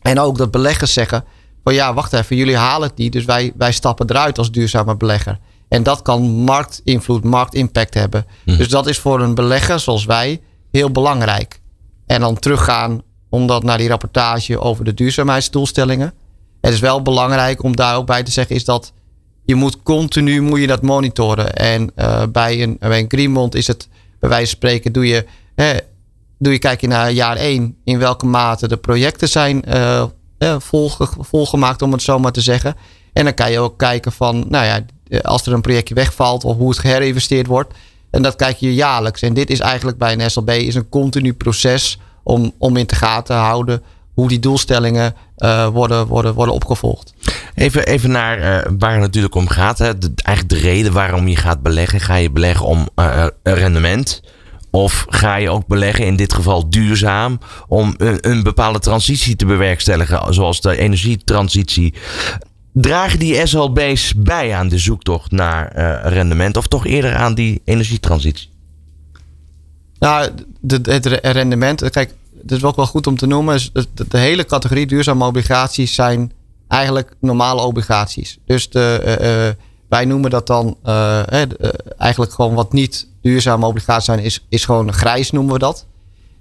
En 0.00 0.20
ook 0.20 0.38
dat 0.38 0.50
beleggers 0.50 0.92
zeggen: 0.92 1.24
van 1.64 1.74
ja, 1.74 1.94
wacht 1.94 2.12
even, 2.12 2.36
jullie 2.36 2.56
halen 2.56 2.88
het 2.88 2.98
niet, 2.98 3.12
dus 3.12 3.24
wij, 3.24 3.52
wij 3.56 3.72
stappen 3.72 4.10
eruit 4.10 4.38
als 4.38 4.50
duurzame 4.50 4.96
belegger. 4.96 5.38
En 5.68 5.82
dat 5.82 6.02
kan 6.02 6.22
marktinvloed, 6.22 7.24
marktimpact 7.24 7.94
hebben. 7.94 8.26
Mhm. 8.44 8.56
Dus 8.56 8.68
dat 8.68 8.86
is 8.86 8.98
voor 8.98 9.20
een 9.20 9.34
belegger 9.34 9.80
zoals 9.80 10.04
wij 10.04 10.40
heel 10.70 10.90
belangrijk. 10.90 11.60
En 12.06 12.20
dan 12.20 12.38
teruggaan 12.38 13.02
omdat 13.28 13.62
naar 13.62 13.78
die 13.78 13.88
rapportage 13.88 14.60
over 14.60 14.84
de 14.84 14.94
duurzaamheidsdoelstellingen. 14.94 16.12
Het 16.66 16.74
is 16.74 16.80
wel 16.80 17.02
belangrijk 17.02 17.62
om 17.62 17.76
daar 17.76 17.96
ook 17.96 18.06
bij 18.06 18.22
te 18.22 18.30
zeggen, 18.30 18.56
is 18.56 18.64
dat 18.64 18.92
je 19.44 19.54
moet 19.54 19.82
continu 19.82 20.40
moet 20.40 20.60
je 20.60 20.66
dat 20.66 20.82
monitoren. 20.82 21.54
En 21.54 21.90
uh, 21.96 22.22
bij, 22.32 22.62
een, 22.62 22.76
bij 22.78 22.98
een 22.98 23.08
Greenmond 23.08 23.54
is 23.54 23.66
het, 23.66 23.88
bij 24.20 24.28
wijze 24.28 24.46
van 24.46 24.56
spreken, 24.56 24.92
doe 24.92 25.06
je, 25.06 25.26
hè, 25.54 25.76
doe 26.38 26.52
je 26.52 26.58
kijk 26.58 26.80
je 26.80 26.86
naar 26.86 27.10
jaar 27.10 27.36
1 27.36 27.76
in 27.84 27.98
welke 27.98 28.26
mate 28.26 28.68
de 28.68 28.76
projecten 28.76 29.28
zijn 29.28 29.64
uh, 29.68 30.04
volge, 30.58 31.08
volgemaakt, 31.18 31.82
om 31.82 31.92
het 31.92 32.02
zo 32.02 32.18
maar 32.18 32.32
te 32.32 32.40
zeggen. 32.40 32.74
En 33.12 33.24
dan 33.24 33.34
kan 33.34 33.50
je 33.50 33.58
ook 33.58 33.78
kijken 33.78 34.12
van, 34.12 34.44
nou 34.48 34.64
ja, 34.64 34.84
als 35.22 35.46
er 35.46 35.52
een 35.52 35.60
projectje 35.60 35.94
wegvalt 35.94 36.44
of 36.44 36.56
hoe 36.56 36.68
het 36.68 36.78
geherinvesteerd 36.78 37.46
wordt. 37.46 37.74
En 38.10 38.22
dat 38.22 38.36
kijk 38.36 38.56
je 38.56 38.74
jaarlijks. 38.74 39.22
En 39.22 39.34
dit 39.34 39.50
is 39.50 39.60
eigenlijk 39.60 39.98
bij 39.98 40.12
een 40.12 40.30
SLB 40.30 40.50
is 40.50 40.74
een 40.74 40.88
continu 40.88 41.34
proces 41.34 41.98
om, 42.22 42.52
om 42.58 42.76
in 42.76 42.86
te 42.86 42.94
gaten 42.94 43.24
te 43.24 43.32
houden 43.32 43.82
hoe 44.14 44.28
die 44.28 44.38
doelstellingen 44.38 45.14
uh, 45.38 45.66
worden, 45.66 46.06
worden, 46.06 46.34
worden 46.34 46.54
opgevolgd. 46.54 47.14
Even, 47.54 47.86
even 47.86 48.10
naar 48.10 48.38
uh, 48.38 48.72
waar 48.78 48.92
het 48.92 49.00
natuurlijk 49.00 49.34
om 49.34 49.48
gaat. 49.48 49.78
Hè. 49.78 49.98
De, 49.98 50.12
eigenlijk 50.14 50.62
de 50.62 50.68
reden 50.68 50.92
waarom 50.92 51.28
je 51.28 51.36
gaat 51.36 51.62
beleggen. 51.62 52.00
Ga 52.00 52.14
je 52.14 52.30
beleggen 52.30 52.66
om 52.66 52.88
uh, 52.96 53.26
rendement? 53.42 54.22
Of 54.70 55.06
ga 55.08 55.36
je 55.36 55.50
ook 55.50 55.66
beleggen, 55.66 56.06
in 56.06 56.16
dit 56.16 56.32
geval 56.32 56.70
duurzaam, 56.70 57.38
om 57.68 57.94
een, 57.96 58.18
een 58.30 58.42
bepaalde 58.42 58.78
transitie 58.78 59.36
te 59.36 59.46
bewerkstelligen, 59.46 60.34
zoals 60.34 60.60
de 60.60 60.76
energietransitie? 60.76 61.94
Dragen 62.72 63.18
die 63.18 63.46
SLB's 63.46 64.14
bij 64.16 64.54
aan 64.54 64.68
de 64.68 64.78
zoektocht 64.78 65.30
naar 65.30 65.72
rendement 66.08 66.56
of 66.56 66.66
toch 66.66 66.86
eerder 66.86 67.14
aan 67.14 67.34
die 67.34 67.60
energietransitie? 67.64 68.50
Nou, 69.98 70.30
het 70.82 71.06
rendement, 71.22 71.90
kijk, 71.90 72.14
het 72.42 72.52
is 72.52 72.64
ook 72.64 72.76
wel 72.76 72.86
goed 72.86 73.06
om 73.06 73.16
te 73.16 73.26
noemen, 73.26 73.60
de, 73.72 73.86
de, 74.08 74.18
hele 74.18 74.44
categorie 74.44 74.86
duurzame 74.86 75.24
obligaties 75.24 75.94
zijn 75.94 76.32
eigenlijk 76.68 77.14
normale 77.20 77.60
obligaties. 77.60 78.38
Dus 78.46 78.70
de, 78.70 79.54
uh, 79.56 79.62
wij 79.88 80.04
noemen 80.04 80.30
dat 80.30 80.46
dan 80.46 80.76
uh, 80.84 81.22
eigenlijk 81.98 82.32
gewoon 82.32 82.54
wat 82.54 82.72
niet 82.72 83.08
duurzame 83.22 83.66
obligaties 83.66 84.04
zijn, 84.04 84.18
is, 84.18 84.46
is 84.48 84.64
gewoon 84.64 84.92
grijs 84.92 85.30
noemen 85.30 85.52
we 85.52 85.58
dat. 85.58 85.86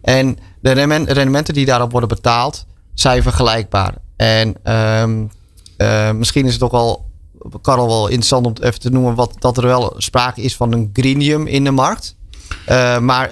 En 0.02 0.38
de 0.62 0.72
rendementen 1.06 1.54
die 1.54 1.66
daarop 1.66 1.92
worden 1.92 2.10
betaald, 2.10 2.66
zijn 2.94 3.24
vergelijkbaar. 3.24 3.94
En 4.16 4.56
um, 5.02 5.30
misschien 6.18 6.46
is 6.46 6.54
het 6.54 6.64
ook 6.64 6.72
wel, 6.72 7.06
Karel, 7.62 7.88
wel 7.88 8.08
interessant 8.08 8.46
om 8.46 8.54
even 8.60 8.80
te 8.80 8.90
noemen, 8.90 9.16
wat, 9.16 9.36
dat 9.40 9.58
er 9.58 9.66
wel 9.66 9.94
sprake 9.98 10.42
is 10.42 10.56
van 10.56 10.72
een 10.72 10.90
greenium 10.94 11.48
in 11.48 11.64
de 11.64 11.72
markt. 11.72 12.16
Maar 13.02 13.32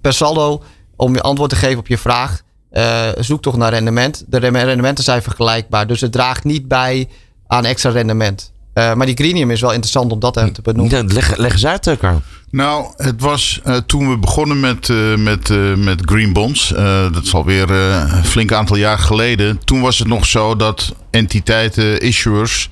per 0.00 0.12
saldo 0.12 0.62
om 0.98 1.14
je 1.14 1.20
antwoord 1.20 1.50
te 1.50 1.56
geven 1.56 1.78
op 1.78 1.86
je 1.86 1.98
vraag, 1.98 2.40
uh, 2.72 3.08
zoek 3.18 3.42
toch 3.42 3.56
naar 3.56 3.72
rendement. 3.72 4.24
De 4.26 4.38
rendementen 4.38 5.04
zijn 5.04 5.22
vergelijkbaar, 5.22 5.86
dus 5.86 6.00
het 6.00 6.12
draagt 6.12 6.44
niet 6.44 6.68
bij 6.68 7.08
aan 7.46 7.64
extra 7.64 7.90
rendement. 7.90 8.52
Uh, 8.74 8.94
maar 8.94 9.06
die 9.06 9.16
greenium 9.16 9.50
is 9.50 9.60
wel 9.60 9.70
interessant 9.70 10.12
om 10.12 10.18
dat 10.18 10.36
even 10.36 10.52
te 10.52 10.62
benoemen. 10.62 11.12
leg, 11.12 11.36
leg 11.36 11.52
eens 11.52 11.66
uit, 11.66 11.96
Carl. 11.98 12.22
Nou, 12.50 12.92
het 12.96 13.20
was 13.20 13.60
uh, 13.66 13.76
toen 13.76 14.10
we 14.10 14.18
begonnen 14.18 14.60
met, 14.60 14.88
uh, 14.88 15.16
met, 15.16 15.48
uh, 15.48 15.74
met 15.74 16.00
green 16.04 16.32
bonds. 16.32 16.68
dat 17.12 17.24
is 17.24 17.34
alweer 17.34 17.70
een 17.70 18.24
flink 18.24 18.52
aantal 18.52 18.76
jaar 18.76 18.98
geleden. 18.98 19.60
Toen 19.64 19.80
was 19.80 19.98
het 19.98 20.08
nog 20.08 20.26
zo 20.26 20.56
dat 20.56 20.94
entiteiten, 21.10 22.00
issuers, 22.00 22.68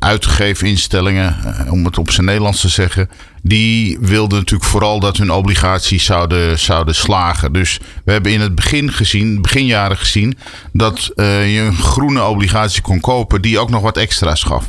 uitgegeven 0.00 0.66
instellingen, 0.66 1.36
om 1.68 1.84
het 1.84 1.98
op 1.98 2.10
zijn 2.10 2.26
Nederlands 2.26 2.60
te 2.60 2.68
zeggen, 2.68 3.10
die 3.42 3.98
wilden 4.00 4.38
natuurlijk 4.38 4.70
vooral 4.70 5.00
dat 5.00 5.16
hun 5.16 5.30
obligaties 5.30 6.04
zouden, 6.04 6.58
zouden 6.58 6.94
slagen. 6.94 7.52
Dus 7.52 7.80
we 8.04 8.12
hebben 8.12 8.32
in 8.32 8.40
het 8.40 8.54
begin 8.54 8.92
gezien, 8.92 9.42
beginjaren 9.42 9.96
gezien, 9.96 10.38
dat 10.72 11.10
uh, 11.14 11.54
je 11.54 11.60
een 11.60 11.76
groene 11.76 12.24
obligatie 12.24 12.82
kon 12.82 13.00
kopen 13.00 13.42
die 13.42 13.58
ook 13.58 13.70
nog 13.70 13.82
wat 13.82 13.96
extra's 13.96 14.42
gaf. 14.42 14.66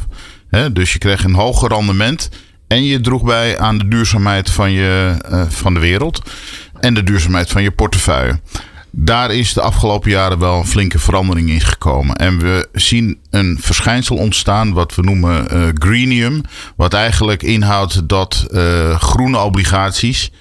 Dus 0.71 0.93
je 0.93 0.99
kreeg 0.99 1.23
een 1.23 1.33
hoger 1.33 1.69
rendement 1.69 2.29
en 2.67 2.83
je 2.83 3.01
droeg 3.01 3.23
bij 3.23 3.59
aan 3.59 3.77
de 3.77 3.87
duurzaamheid 3.87 4.49
van, 4.49 4.71
je, 4.71 5.15
uh, 5.31 5.43
van 5.49 5.73
de 5.73 5.79
wereld 5.79 6.21
en 6.79 6.93
de 6.93 7.03
duurzaamheid 7.03 7.49
van 7.49 7.63
je 7.63 7.71
portefeuille. 7.71 8.39
Daar 8.93 9.31
is 9.31 9.53
de 9.53 9.61
afgelopen 9.61 10.11
jaren 10.11 10.39
wel 10.39 10.57
een 10.57 10.67
flinke 10.67 10.99
verandering 10.99 11.49
in 11.49 11.61
gekomen. 11.61 12.15
En 12.15 12.39
we 12.39 12.67
zien 12.73 13.19
een 13.29 13.57
verschijnsel 13.61 14.15
ontstaan 14.15 14.73
wat 14.73 14.95
we 14.95 15.01
noemen 15.01 15.55
uh, 15.55 15.67
greenium. 15.73 16.41
Wat 16.75 16.93
eigenlijk 16.93 17.43
inhoudt 17.43 18.09
dat 18.09 18.47
uh, 18.49 18.99
groene 18.99 19.37
obligaties 19.37 20.31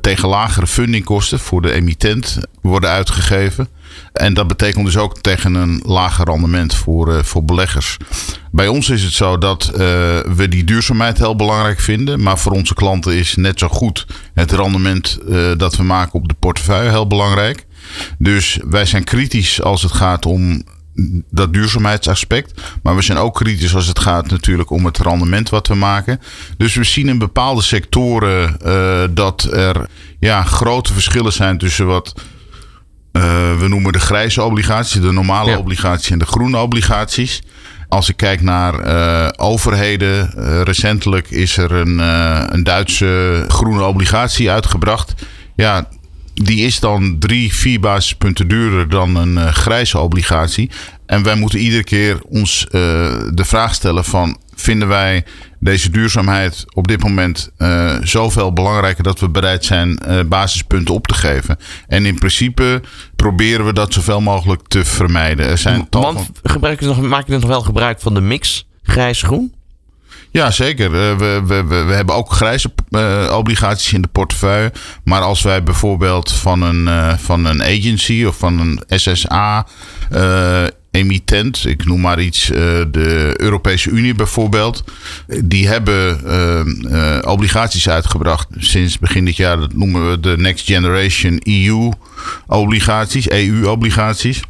tegen 0.00 0.28
lagere 0.28 0.66
fundingkosten 0.66 1.38
voor 1.38 1.62
de 1.62 1.72
emittent 1.72 2.38
worden 2.62 2.90
uitgegeven. 2.90 3.68
En 4.12 4.34
dat 4.34 4.46
betekent 4.48 4.84
dus 4.84 4.96
ook 4.96 5.18
tegen 5.18 5.54
een 5.54 5.82
lager 5.84 6.24
rendement 6.24 6.74
voor, 6.74 7.12
uh, 7.12 7.22
voor 7.22 7.44
beleggers. 7.44 7.96
Bij 8.50 8.68
ons 8.68 8.88
is 8.90 9.02
het 9.02 9.12
zo 9.12 9.38
dat 9.38 9.70
we 10.36 10.46
die 10.48 10.64
duurzaamheid 10.64 11.18
heel 11.18 11.36
belangrijk 11.36 11.80
vinden. 11.80 12.22
Maar 12.22 12.38
voor 12.38 12.52
onze 12.52 12.74
klanten 12.74 13.14
is 13.14 13.36
net 13.36 13.58
zo 13.58 13.68
goed 13.68 14.06
het 14.34 14.52
rendement 14.52 15.18
dat 15.56 15.76
we 15.76 15.82
maken 15.82 16.14
op 16.14 16.28
de 16.28 16.34
portefeuille 16.38 16.90
heel 16.90 17.06
belangrijk. 17.06 17.66
Dus 18.18 18.58
wij 18.68 18.86
zijn 18.86 19.04
kritisch 19.04 19.62
als 19.62 19.82
het 19.82 19.92
gaat 19.92 20.26
om 20.26 20.62
dat 21.30 21.52
duurzaamheidsaspect. 21.52 22.60
Maar 22.82 22.96
we 22.96 23.02
zijn 23.02 23.18
ook 23.18 23.34
kritisch 23.34 23.74
als 23.74 23.86
het 23.86 23.98
gaat 23.98 24.30
natuurlijk 24.30 24.70
om 24.70 24.84
het 24.84 24.98
rendement 24.98 25.48
wat 25.48 25.66
we 25.66 25.74
maken. 25.74 26.20
Dus 26.56 26.74
we 26.74 26.84
zien 26.84 27.08
in 27.08 27.18
bepaalde 27.18 27.62
sectoren 27.62 28.56
uh, 28.66 29.02
dat 29.10 29.42
er 29.42 29.88
ja, 30.18 30.42
grote 30.42 30.92
verschillen 30.92 31.32
zijn 31.32 31.58
tussen 31.58 31.86
wat 31.86 32.14
uh, 33.12 33.22
we 33.58 33.68
noemen 33.68 33.92
de 33.92 34.00
grijze 34.00 34.42
obligaties, 34.42 35.00
de 35.00 35.12
normale 35.12 35.50
ja. 35.50 35.58
obligaties 35.58 36.10
en 36.10 36.18
de 36.18 36.26
groene 36.26 36.58
obligaties. 36.58 37.42
Als 37.88 38.08
ik 38.08 38.16
kijk 38.16 38.40
naar 38.40 38.86
uh, 38.86 39.28
overheden, 39.36 40.30
recentelijk 40.64 41.30
is 41.30 41.56
er 41.56 41.72
een, 41.72 41.98
een 42.54 42.64
Duitse 42.64 43.44
groene 43.48 43.82
obligatie 43.82 44.50
uitgebracht. 44.50 45.14
Ja, 45.56 45.88
die 46.42 46.64
is 46.64 46.80
dan 46.80 47.18
drie, 47.18 47.54
vier 47.54 47.80
basispunten 47.80 48.48
duurder 48.48 48.88
dan 48.88 49.16
een 49.16 49.34
uh, 49.34 49.48
grijze 49.48 49.98
obligatie. 49.98 50.70
En 51.06 51.22
wij 51.22 51.34
moeten 51.34 51.58
iedere 51.58 51.84
keer 51.84 52.20
ons 52.28 52.64
uh, 52.64 52.70
de 53.34 53.44
vraag 53.44 53.74
stellen 53.74 54.04
van... 54.04 54.38
vinden 54.54 54.88
wij 54.88 55.24
deze 55.60 55.90
duurzaamheid 55.90 56.64
op 56.74 56.88
dit 56.88 57.02
moment 57.02 57.50
uh, 57.58 57.96
zoveel 58.02 58.52
belangrijker... 58.52 59.02
dat 59.02 59.20
we 59.20 59.28
bereid 59.28 59.64
zijn 59.64 59.98
basispunten 60.28 60.94
op 60.94 61.06
te 61.06 61.14
geven? 61.14 61.56
En 61.86 62.06
in 62.06 62.18
principe 62.18 62.82
proberen 63.16 63.66
we 63.66 63.72
dat 63.72 63.92
zoveel 63.92 64.20
mogelijk 64.20 64.68
te 64.68 64.84
vermijden. 64.84 65.46
Er 65.46 65.58
zijn 65.58 65.86
Want 65.90 66.30
gebruiken 66.42 66.86
nog, 66.86 67.00
maak 67.00 67.26
je 67.26 67.32
nog 67.32 67.44
wel 67.44 67.60
gebruik 67.60 68.00
van 68.00 68.14
de 68.14 68.20
mix 68.20 68.66
grijs-groen? 68.82 69.52
Ja, 70.38 70.50
zeker. 70.50 70.86
Uh, 70.86 71.18
we, 71.18 71.42
we, 71.46 71.64
we, 71.64 71.94
hebben 71.94 72.14
ook 72.14 72.32
grijze 72.32 72.72
uh, 72.90 73.34
obligaties 73.36 73.92
in 73.92 74.02
de 74.02 74.08
portefeuille. 74.08 74.72
Maar 75.04 75.20
als 75.20 75.42
wij 75.42 75.62
bijvoorbeeld 75.62 76.32
van 76.32 76.62
een, 76.62 76.86
uh, 76.86 77.16
van 77.16 77.44
een 77.44 77.62
agency 77.62 78.24
of 78.24 78.36
van 78.36 78.60
een 78.60 78.82
SSA 78.88 79.66
emittent, 80.90 81.66
ik 81.66 81.84
noem 81.84 82.00
maar 82.00 82.20
iets, 82.20 82.46
de 82.46 83.34
Europese 83.36 83.90
Unie 83.90 84.14
bijvoorbeeld, 84.14 84.84
die 85.44 85.68
hebben 85.68 86.20
obligaties 87.26 87.88
uitgebracht 87.88 88.48
sinds 88.56 88.98
begin 88.98 89.24
dit 89.24 89.36
jaar. 89.36 89.60
Dat 89.60 89.74
noemen 89.74 90.10
we 90.10 90.20
de 90.20 90.34
Next 90.36 90.66
Generation 90.66 91.40
EU 91.42 91.90
obligaties, 92.46 93.30
EU 93.30 93.66
obligaties. 93.66 94.42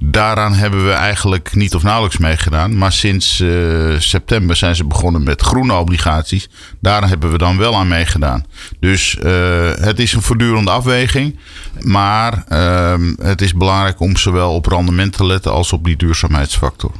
Daaraan 0.00 0.54
hebben 0.54 0.84
we 0.84 0.92
eigenlijk 0.92 1.54
niet 1.54 1.74
of 1.74 1.82
nauwelijks 1.82 2.18
meegedaan. 2.18 2.78
Maar 2.78 2.92
sinds 2.92 3.40
uh, 3.40 3.98
september 3.98 4.56
zijn 4.56 4.76
ze 4.76 4.84
begonnen 4.84 5.22
met 5.22 5.42
groene 5.42 5.74
obligaties. 5.74 6.48
Daar 6.80 7.08
hebben 7.08 7.30
we 7.30 7.38
dan 7.38 7.58
wel 7.58 7.76
aan 7.76 7.88
meegedaan. 7.88 8.44
Dus 8.80 9.18
uh, 9.22 9.74
het 9.74 9.98
is 9.98 10.12
een 10.12 10.22
voortdurende 10.22 10.70
afweging. 10.70 11.38
Maar 11.80 12.44
uh, 12.48 12.94
het 13.22 13.40
is 13.40 13.54
belangrijk 13.54 14.00
om 14.00 14.16
zowel 14.16 14.54
op 14.54 14.66
rendement 14.66 15.12
te 15.12 15.26
letten 15.26 15.52
als 15.52 15.72
op 15.72 15.84
die 15.84 15.96
duurzaamheidsfactor. 15.96 16.92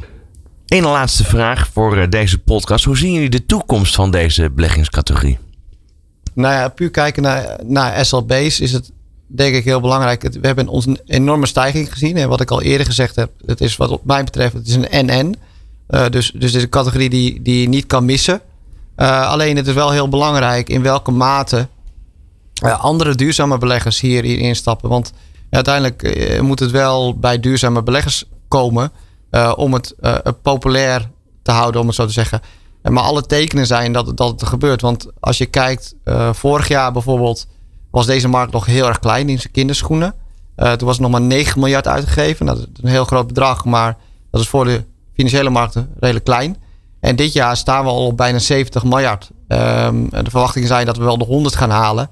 Eén 0.66 0.82
laatste 0.82 1.24
vraag 1.24 1.68
voor 1.72 2.10
deze 2.10 2.38
podcast. 2.38 2.84
Hoe 2.84 2.96
zien 2.96 3.12
jullie 3.12 3.30
de 3.30 3.46
toekomst 3.46 3.94
van 3.94 4.10
deze 4.10 4.50
beleggingscategorie? 4.50 5.38
Nou 6.34 6.54
ja, 6.54 6.68
puur 6.68 6.90
kijken 6.90 7.22
naar, 7.22 7.58
naar 7.64 8.04
SLB's 8.04 8.60
is 8.60 8.72
het 8.72 8.90
denk 9.28 9.54
ik 9.54 9.64
heel 9.64 9.80
belangrijk. 9.80 10.22
We 10.22 10.46
hebben 10.46 10.68
een 10.72 11.00
enorme 11.06 11.46
stijging 11.46 11.92
gezien. 11.92 12.16
En 12.16 12.28
wat 12.28 12.40
ik 12.40 12.50
al 12.50 12.62
eerder 12.62 12.86
gezegd 12.86 13.16
heb, 13.16 13.30
het 13.46 13.60
is 13.60 13.76
wat 13.76 14.04
mij 14.04 14.24
betreft, 14.24 14.52
het 14.52 14.66
is 14.66 14.74
een 14.74 15.06
NN. 15.06 15.36
Uh, 15.90 16.08
dus, 16.08 16.30
dus 16.34 16.54
is 16.54 16.62
een 16.62 16.68
categorie 16.68 17.10
die, 17.10 17.42
die 17.42 17.60
je 17.60 17.68
niet 17.68 17.86
kan 17.86 18.04
missen. 18.04 18.40
Uh, 18.96 19.30
alleen 19.30 19.56
het 19.56 19.66
is 19.66 19.74
wel 19.74 19.90
heel 19.90 20.08
belangrijk 20.08 20.68
in 20.68 20.82
welke 20.82 21.10
mate 21.10 21.68
uh, 22.64 22.84
andere 22.84 23.14
duurzame 23.14 23.58
beleggers 23.58 24.00
hier, 24.00 24.22
hier 24.22 24.38
instappen. 24.38 24.88
Want 24.88 25.12
uiteindelijk 25.50 26.40
moet 26.42 26.58
het 26.58 26.70
wel 26.70 27.18
bij 27.18 27.40
duurzame 27.40 27.82
beleggers 27.82 28.24
komen 28.48 28.92
om 29.56 29.74
het 29.74 29.94
populair 30.42 31.10
te 31.42 31.50
houden, 31.50 31.80
om 31.80 31.86
het 31.86 31.96
zo 31.96 32.06
te 32.06 32.12
zeggen. 32.12 32.40
Maar 32.82 33.02
alle 33.02 33.26
tekenen 33.26 33.66
zijn 33.66 33.92
dat, 33.92 34.16
dat 34.16 34.40
het 34.40 34.48
gebeurt. 34.48 34.80
Want 34.80 35.06
als 35.20 35.38
je 35.38 35.46
kijkt, 35.46 35.94
vorig 36.32 36.68
jaar 36.68 36.92
bijvoorbeeld 36.92 37.46
was 37.98 38.06
deze 38.06 38.28
markt 38.28 38.52
nog 38.52 38.66
heel 38.66 38.86
erg 38.86 38.98
klein 38.98 39.28
in 39.28 39.40
zijn 39.40 39.52
kinderschoenen. 39.52 40.14
Uh, 40.56 40.72
toen 40.72 40.86
was 40.86 40.96
er 40.96 41.02
nog 41.02 41.10
maar 41.10 41.20
9 41.20 41.60
miljard 41.60 41.86
uitgegeven. 41.86 42.46
Nou, 42.46 42.58
dat 42.58 42.68
is 42.72 42.82
een 42.82 42.88
heel 42.88 43.04
groot 43.04 43.26
bedrag, 43.26 43.64
maar 43.64 43.96
dat 44.30 44.40
is 44.40 44.48
voor 44.48 44.64
de 44.64 44.84
financiële 45.14 45.50
markten 45.50 45.90
redelijk 46.00 46.24
klein. 46.24 46.56
En 47.00 47.16
dit 47.16 47.32
jaar 47.32 47.56
staan 47.56 47.84
we 47.84 47.90
al 47.90 48.06
op 48.06 48.16
bijna 48.16 48.38
70 48.38 48.84
miljard. 48.84 49.30
Um, 49.48 50.10
de 50.10 50.30
verwachtingen 50.30 50.68
zijn 50.68 50.86
dat 50.86 50.96
we 50.96 51.04
wel 51.04 51.18
de 51.18 51.24
100 51.24 51.54
gaan 51.54 51.70
halen. 51.70 52.10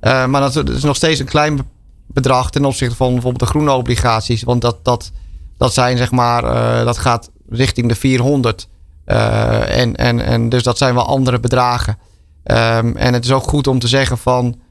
Uh, 0.00 0.26
maar 0.26 0.40
dat 0.40 0.68
is 0.68 0.82
nog 0.82 0.96
steeds 0.96 1.20
een 1.20 1.26
klein 1.26 1.60
bedrag 2.06 2.50
ten 2.50 2.64
opzichte 2.64 2.96
van 2.96 3.12
bijvoorbeeld 3.12 3.42
de 3.42 3.50
groene 3.50 3.72
obligaties. 3.72 4.42
Want 4.42 4.60
dat, 4.60 4.84
dat, 4.84 5.12
dat 5.56 5.74
zijn 5.74 5.96
zeg 5.96 6.10
maar, 6.10 6.44
uh, 6.44 6.84
dat 6.84 6.98
gaat 6.98 7.30
richting 7.48 7.88
de 7.88 7.94
400. 7.94 8.68
en, 9.04 9.96
en, 9.96 10.20
en 10.20 10.48
dus 10.48 10.62
dat 10.62 10.78
zijn 10.78 10.94
wel 10.94 11.06
andere 11.06 11.40
bedragen. 11.40 11.98
Um, 12.44 12.96
en 12.96 13.14
het 13.14 13.24
is 13.24 13.32
ook 13.32 13.48
goed 13.48 13.66
om 13.66 13.78
te 13.78 13.88
zeggen 13.88 14.18
van 14.18 14.64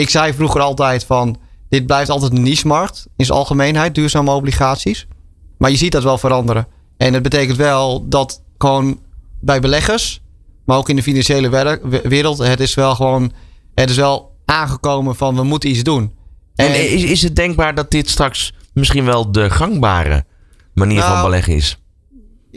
ik 0.00 0.10
zei 0.10 0.32
vroeger 0.32 0.60
altijd 0.60 1.04
van, 1.04 1.36
dit 1.68 1.86
blijft 1.86 2.10
altijd 2.10 2.32
een 2.32 2.42
niche-markt 2.42 3.06
in 3.16 3.24
zijn 3.24 3.38
algemeenheid, 3.38 3.94
duurzame 3.94 4.30
obligaties. 4.30 5.06
Maar 5.58 5.70
je 5.70 5.76
ziet 5.76 5.92
dat 5.92 6.02
wel 6.02 6.18
veranderen. 6.18 6.66
En 6.96 7.14
het 7.14 7.22
betekent 7.22 7.56
wel 7.56 8.08
dat 8.08 8.42
gewoon 8.58 9.00
bij 9.40 9.60
beleggers, 9.60 10.20
maar 10.64 10.76
ook 10.76 10.88
in 10.88 10.96
de 10.96 11.02
financiële 11.02 11.78
wereld, 12.08 12.38
het 12.38 12.60
is 12.60 12.74
wel 12.74 12.94
gewoon, 12.94 13.32
het 13.74 13.90
is 13.90 13.96
wel 13.96 14.36
aangekomen 14.44 15.16
van 15.16 15.34
we 15.34 15.42
moeten 15.42 15.70
iets 15.70 15.82
doen. 15.82 16.12
En, 16.54 16.92
is, 16.92 17.02
is 17.02 17.22
het 17.22 17.36
denkbaar 17.36 17.74
dat 17.74 17.90
dit 17.90 18.10
straks 18.10 18.52
misschien 18.72 19.04
wel 19.04 19.32
de 19.32 19.50
gangbare 19.50 20.24
manier 20.74 21.00
van 21.00 21.10
nou, 21.10 21.24
beleggen 21.24 21.54
is? 21.54 21.78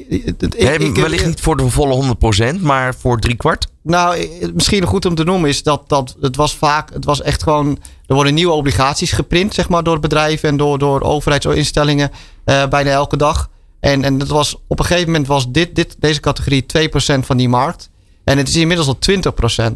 Ik, 0.07 0.95
wellicht 0.95 1.25
niet 1.25 1.41
voor 1.41 1.57
de 1.57 1.69
volle 1.69 2.15
100%, 2.55 2.61
maar 2.61 2.95
voor 2.95 3.19
drie 3.19 3.35
kwart? 3.35 3.67
Nou, 3.81 4.29
misschien 4.53 4.85
goed 4.85 5.05
om 5.05 5.15
te 5.15 5.23
noemen 5.23 5.49
is 5.49 5.63
dat, 5.63 5.89
dat 5.89 6.15
het 6.21 6.35
was 6.35 6.55
vaak, 6.55 6.93
het 6.93 7.05
was 7.05 7.21
echt 7.21 7.43
gewoon, 7.43 7.79
er 8.05 8.15
worden 8.15 8.33
nieuwe 8.33 8.53
obligaties 8.53 9.11
geprint, 9.11 9.53
zeg 9.53 9.69
maar, 9.69 9.83
door 9.83 9.99
bedrijven 9.99 10.49
en 10.49 10.57
door, 10.57 10.79
door 10.79 11.01
overheidsinstellingen 11.01 12.11
uh, 12.45 12.67
bijna 12.67 12.89
elke 12.89 13.17
dag. 13.17 13.49
En, 13.79 14.03
en 14.03 14.17
dat 14.17 14.27
was, 14.27 14.55
op 14.67 14.79
een 14.79 14.85
gegeven 14.85 15.07
moment 15.11 15.27
was 15.27 15.51
dit, 15.51 15.75
dit, 15.75 15.95
deze 15.99 16.19
categorie 16.19 16.65
2% 17.17 17.19
van 17.19 17.37
die 17.37 17.49
markt. 17.49 17.89
En 18.23 18.37
het 18.37 18.47
is 18.47 18.55
inmiddels 18.55 18.87
al 18.87 18.97
20%. 19.71 19.73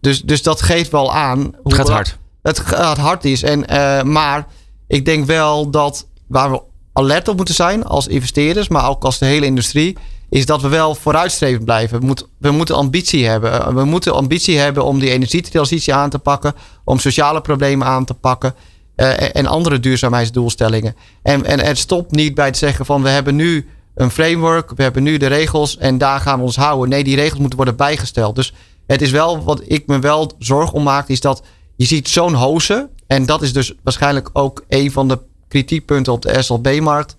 Dus, 0.00 0.22
dus 0.22 0.42
dat 0.42 0.62
geeft 0.62 0.90
wel 0.90 1.14
aan. 1.14 1.38
Hoe 1.38 1.52
het 1.62 1.74
gaat 1.74 1.88
hard. 1.88 2.18
Het 2.42 2.58
gaat 2.58 2.98
hard 2.98 3.24
is. 3.24 3.42
En, 3.42 3.72
uh, 3.72 4.02
maar 4.02 4.46
ik 4.86 5.04
denk 5.04 5.26
wel 5.26 5.70
dat 5.70 6.06
waar 6.26 6.50
we 6.50 6.62
alert 6.94 7.28
op 7.28 7.36
moeten 7.36 7.54
zijn 7.54 7.84
als 7.84 8.06
investeerders, 8.06 8.68
maar 8.68 8.88
ook 8.88 9.04
als 9.04 9.18
de 9.18 9.26
hele 9.26 9.46
industrie, 9.46 9.96
is 10.30 10.46
dat 10.46 10.62
we 10.62 10.68
wel 10.68 10.94
vooruitstrevend 10.94 11.64
blijven. 11.64 12.06
We, 12.06 12.14
we 12.38 12.50
moeten 12.50 12.74
ambitie 12.74 13.26
hebben. 13.26 13.74
We 13.74 13.84
moeten 13.84 14.14
ambitie 14.14 14.58
hebben 14.58 14.84
om 14.84 14.98
die 14.98 15.10
energietransitie 15.10 15.94
aan 15.94 16.10
te 16.10 16.18
pakken, 16.18 16.54
om 16.84 16.98
sociale 16.98 17.40
problemen 17.40 17.86
aan 17.86 18.04
te 18.04 18.14
pakken. 18.14 18.54
Uh, 18.96 19.36
en 19.36 19.46
andere 19.46 19.80
duurzaamheidsdoelstellingen. 19.80 20.96
En, 21.22 21.44
en 21.44 21.60
het 21.60 21.78
stopt 21.78 22.10
niet 22.10 22.34
bij 22.34 22.46
het 22.46 22.56
zeggen 22.56 22.86
van 22.86 23.02
we 23.02 23.08
hebben 23.08 23.36
nu 23.36 23.68
een 23.94 24.10
framework, 24.10 24.70
we 24.76 24.82
hebben 24.82 25.02
nu 25.02 25.16
de 25.16 25.26
regels 25.26 25.76
en 25.76 25.98
daar 25.98 26.20
gaan 26.20 26.38
we 26.38 26.44
ons 26.44 26.56
houden. 26.56 26.88
Nee, 26.88 27.04
die 27.04 27.16
regels 27.16 27.38
moeten 27.38 27.56
worden 27.56 27.76
bijgesteld. 27.76 28.34
Dus 28.34 28.52
het 28.86 29.02
is 29.02 29.10
wel 29.10 29.42
wat 29.42 29.62
ik 29.66 29.86
me 29.86 29.98
wel 29.98 30.32
zorg 30.38 30.72
om 30.72 30.82
maak, 30.82 31.08
is 31.08 31.20
dat 31.20 31.42
je 31.76 31.84
ziet 31.84 32.08
zo'n 32.08 32.34
hoze. 32.34 32.90
En 33.06 33.26
dat 33.26 33.42
is 33.42 33.52
dus 33.52 33.74
waarschijnlijk 33.82 34.30
ook 34.32 34.64
een 34.68 34.92
van 34.92 35.08
de 35.08 35.18
kritiekpunten 35.54 36.12
op 36.12 36.22
de 36.22 36.42
SLB-markt. 36.42 37.16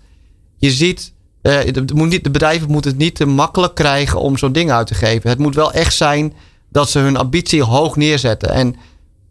Je 0.56 0.70
ziet, 0.70 1.12
uh, 1.42 1.60
de, 1.72 2.30
bedrijven 2.30 2.70
moeten 2.70 2.90
het 2.90 3.00
niet 3.00 3.14
te 3.14 3.26
makkelijk 3.26 3.74
krijgen 3.74 4.20
om 4.20 4.36
zo'n 4.36 4.52
ding 4.52 4.70
uit 4.70 4.86
te 4.86 4.94
geven. 4.94 5.30
Het 5.30 5.38
moet 5.38 5.54
wel 5.54 5.72
echt 5.72 5.94
zijn 5.94 6.32
dat 6.68 6.90
ze 6.90 6.98
hun 6.98 7.16
ambitie 7.16 7.62
hoog 7.62 7.96
neerzetten. 7.96 8.50
En 8.50 8.76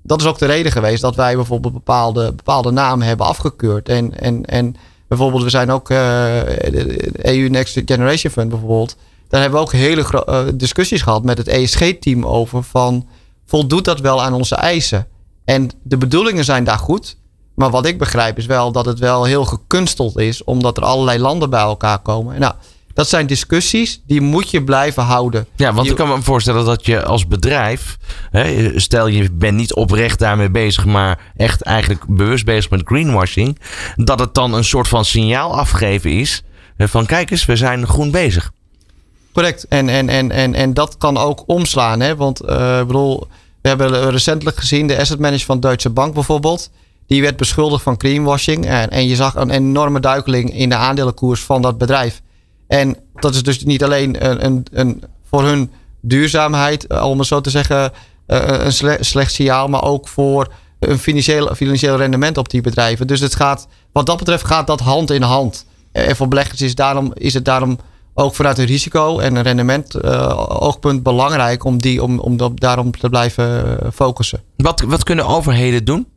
dat 0.02 0.22
is 0.22 0.28
ook 0.28 0.38
de 0.38 0.46
reden 0.46 0.72
geweest 0.72 1.02
dat 1.02 1.16
wij 1.16 1.36
bijvoorbeeld 1.36 1.74
bepaalde, 1.74 2.34
bepaalde 2.34 2.72
namen 2.72 3.08
hebben 3.08 3.26
afgekeurd. 3.26 3.90
En, 3.90 4.20
en, 4.20 4.46
en 4.46 4.76
bijvoorbeeld, 5.08 5.44
we 5.44 5.50
zijn 5.50 5.72
ook 5.72 5.88
de 5.88 7.10
EU 7.14 7.50
Next 7.50 7.82
Generation 7.86 8.32
Fund 8.32 8.50
bijvoorbeeld. 8.50 8.96
Daar 9.30 9.42
hebben 9.42 9.60
we 9.60 9.66
ook 9.66 9.72
hele 9.72 10.06
uh, 10.30 10.44
discussies 10.54 11.02
gehad 11.02 11.24
met 11.24 11.38
het 11.38 11.48
ESG-team 11.48 12.26
over 12.26 12.64
van 12.64 13.08
voldoet 13.46 13.86
dat 13.86 14.00
wel 14.00 14.22
aan 14.24 14.34
onze 14.34 14.56
eisen? 14.56 15.08
En 15.46 15.70
de 15.84 15.98
bedoelingen 15.98 16.44
zijn 16.44 16.64
daar 16.64 16.80
goed. 16.80 17.18
Maar 17.56 17.70
wat 17.70 17.86
ik 17.86 17.98
begrijp 17.98 18.38
is 18.38 18.46
wel 18.46 18.72
dat 18.72 18.86
het 18.86 19.00
wel 19.00 19.24
heel 19.24 19.46
gekunsteld 19.46 20.18
is, 20.18 20.44
omdat 20.44 20.78
er 20.78 20.84
allerlei 20.84 21.20
landen 21.20 21.50
bij 21.50 21.60
elkaar 21.60 22.00
komen. 22.00 22.40
Nou, 22.40 22.54
dat 22.94 23.10
zijn 23.10 23.28
discussies 23.28 24.02
die 24.08 24.22
moet 24.22 24.52
je 24.52 24.64
blijven 24.64 25.04
houden. 25.04 25.48
Ja, 25.56 25.74
want 25.74 25.90
ik 25.90 25.96
kan 25.96 26.08
me 26.08 26.22
voorstellen 26.22 26.66
dat 26.66 26.86
je 26.86 27.04
als 27.04 27.28
bedrijf, 27.28 27.98
hè, 28.32 28.72
stel 28.80 29.08
je 29.08 29.32
bent 29.32 29.58
niet 29.58 29.74
oprecht 29.74 30.20
daarmee 30.20 30.50
bezig, 30.50 30.86
maar 30.86 31.20
echt 31.36 31.62
eigenlijk 31.62 32.04
bewust 32.08 32.46
bezig 32.46 32.70
met 32.70 32.82
greenwashing, 32.86 33.60
dat 33.96 34.20
het 34.20 34.34
dan 34.34 34.54
een 34.54 34.64
soort 34.64 34.88
van 34.88 35.06
signaal 35.06 35.58
afgeven 35.58 36.12
is 36.12 36.44
van 36.78 37.06
kijk 37.06 37.32
eens, 37.32 37.46
we 37.46 37.56
zijn 37.56 37.88
groen 37.88 38.12
bezig. 38.12 38.52
Correct. 39.34 39.68
En, 39.68 39.90
en, 39.90 40.10
en, 40.10 40.32
en, 40.32 40.54
en 40.54 40.74
dat 40.74 40.98
kan 40.98 41.18
ook 41.18 41.44
omslaan. 41.46 42.00
Hè? 42.00 42.16
Want 42.16 42.42
uh, 42.42 42.80
bedoel, 42.80 43.28
we 43.62 43.68
hebben 43.68 44.10
recentelijk 44.10 44.58
gezien 44.58 44.88
de 44.88 45.00
asset 45.00 45.20
manager 45.20 45.46
van 45.46 45.60
Deutsche 45.60 45.90
Bank 45.90 46.14
bijvoorbeeld. 46.14 46.70
Die 47.08 47.22
werd 47.22 47.38
beschuldigd 47.38 47.84
van 47.84 47.96
greenwashing. 47.98 48.66
En, 48.66 48.90
en 48.90 49.08
je 49.08 49.16
zag 49.16 49.36
een 49.36 49.50
enorme 49.50 50.00
duikeling 50.00 50.54
in 50.54 50.70
de 50.70 50.76
aandelenkoers 50.76 51.42
van 51.42 51.62
dat 51.62 51.78
bedrijf. 51.78 52.22
En 52.68 52.98
dat 53.14 53.36
is 53.36 53.44
dus 53.44 53.64
niet 53.64 53.84
alleen 53.84 54.30
een, 54.30 54.46
een, 54.46 54.66
een 54.72 55.04
voor 55.30 55.44
hun 55.44 55.72
duurzaamheid, 56.02 56.88
eh, 56.88 57.04
om 57.04 57.20
het 57.20 57.28
zo 57.28 57.42
te 57.42 57.50
zeggen, 57.50 57.92
eh, 58.26 58.66
een 58.66 59.06
slecht 59.06 59.34
signaal, 59.34 59.68
maar 59.68 59.84
ook 59.84 60.08
voor 60.08 60.54
een 60.80 61.00
financieel, 61.00 61.56
financieel 61.56 61.98
rendement 61.98 62.38
op 62.38 62.50
die 62.50 62.62
bedrijven. 62.62 63.08
Dus 63.08 63.20
het 63.20 63.36
gaat, 63.36 63.68
wat 63.92 64.06
dat 64.06 64.18
betreft 64.18 64.46
gaat 64.46 64.68
dat 64.68 64.80
hand 64.80 65.12
in 65.12 65.22
hand. 65.22 65.66
En 65.92 66.16
voor 66.16 66.28
beleggers 66.28 66.62
is, 66.62 66.76
daarom, 66.76 67.12
is 67.14 67.34
het 67.34 67.46
daarom 67.46 67.80
ook 68.14 68.36
vanuit 68.36 68.58
een 68.58 68.66
risico 68.66 69.20
en 69.20 69.36
een 69.36 69.44
rendement 69.44 70.04
oogpunt 70.50 71.04
belangrijk 71.04 71.64
om, 71.64 71.82
die, 71.82 72.04
om, 72.04 72.20
om 72.20 72.38
daarom 72.56 72.92
te 72.92 73.10
blijven 73.10 73.78
focussen. 73.94 74.42
Wat, 74.58 74.82
wat 74.82 75.04
kunnen 75.04 75.26
overheden 75.26 75.86
doen? 75.86 76.08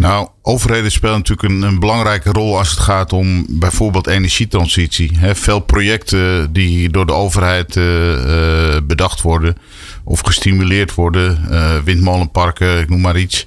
Nou, 0.00 0.28
overheden 0.42 0.90
spelen 0.90 1.16
natuurlijk 1.16 1.62
een, 1.62 1.78
belangrijke 1.78 2.30
rol 2.30 2.58
als 2.58 2.70
het 2.70 2.78
gaat 2.78 3.12
om 3.12 3.46
bijvoorbeeld 3.48 4.06
energietransitie. 4.06 5.10
He, 5.18 5.34
veel 5.34 5.60
projecten 5.60 6.52
die 6.52 6.90
door 6.90 7.06
de 7.06 7.12
overheid 7.12 7.76
uh, 7.76 7.84
uh, 7.84 8.76
bedacht 8.82 9.22
worden 9.22 9.56
of 10.04 10.20
gestimuleerd 10.20 10.94
worden, 10.94 11.46
uh, 11.50 11.78
windmolenparken, 11.84 12.78
ik 12.78 12.88
noem 12.88 13.00
maar 13.00 13.18
iets. 13.18 13.46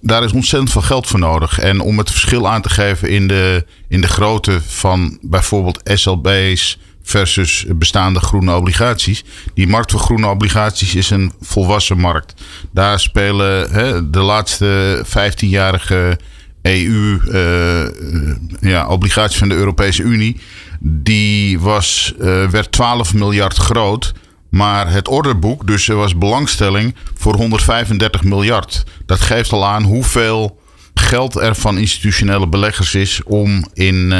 daar 0.00 0.24
is 0.24 0.32
ontzettend 0.32 0.72
veel 0.72 0.82
geld 0.82 1.06
voor 1.06 1.18
nodig. 1.18 1.58
En 1.58 1.80
om 1.80 1.98
het 1.98 2.10
verschil 2.10 2.48
aan 2.48 2.62
te 2.62 2.70
geven 2.70 3.08
in 3.08 3.28
de, 3.28 3.66
in 3.88 4.00
de 4.00 4.08
grootte 4.08 4.60
van 4.66 5.18
bijvoorbeeld 5.20 5.80
SLB's, 5.84 6.78
versus 7.02 7.64
bestaande 7.68 8.20
groene 8.20 8.54
obligaties. 8.54 9.24
Die 9.54 9.66
markt 9.66 9.90
voor 9.90 10.00
groene 10.00 10.26
obligaties 10.26 10.94
is 10.94 11.10
een 11.10 11.32
volwassen 11.40 11.98
markt. 11.98 12.34
Daar 12.70 13.00
spelen 13.00 13.70
hè, 13.70 14.10
de 14.10 14.20
laatste 14.20 15.04
15-jarige 15.06 16.18
EU, 16.62 17.20
uh, 17.24 17.82
eh, 18.62 19.30
van 19.30 19.48
de 19.48 19.54
Europese 19.54 20.02
Unie, 20.02 20.40
die 20.80 21.60
was, 21.60 22.14
uh, 22.20 22.48
werd 22.48 22.72
12 22.72 23.14
miljard 23.14 23.56
groot. 23.56 24.12
Maar 24.48 24.92
het 24.92 25.08
orderboek, 25.08 25.66
dus 25.66 25.88
er 25.88 25.96
was 25.96 26.18
belangstelling 26.18 26.94
voor 27.14 27.34
135 27.34 28.24
miljard. 28.24 28.84
Dat 29.06 29.20
geeft 29.20 29.52
al 29.52 29.66
aan 29.66 29.82
hoeveel 29.82 30.60
geld 30.94 31.36
er 31.36 31.54
van 31.54 31.78
institutionele 31.78 32.48
beleggers 32.48 32.94
is 32.94 33.22
om 33.24 33.66
in, 33.74 34.12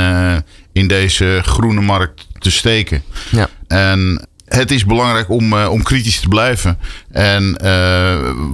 in 0.72 0.88
deze 0.88 1.40
groene 1.44 1.80
markt 1.80 2.26
te 2.38 2.50
steken. 2.50 3.02
Ja. 3.30 3.48
En 3.66 4.26
het 4.44 4.70
is 4.70 4.84
belangrijk 4.84 5.30
om, 5.30 5.54
om 5.54 5.82
kritisch 5.82 6.20
te 6.20 6.28
blijven. 6.28 6.78
En 7.10 7.56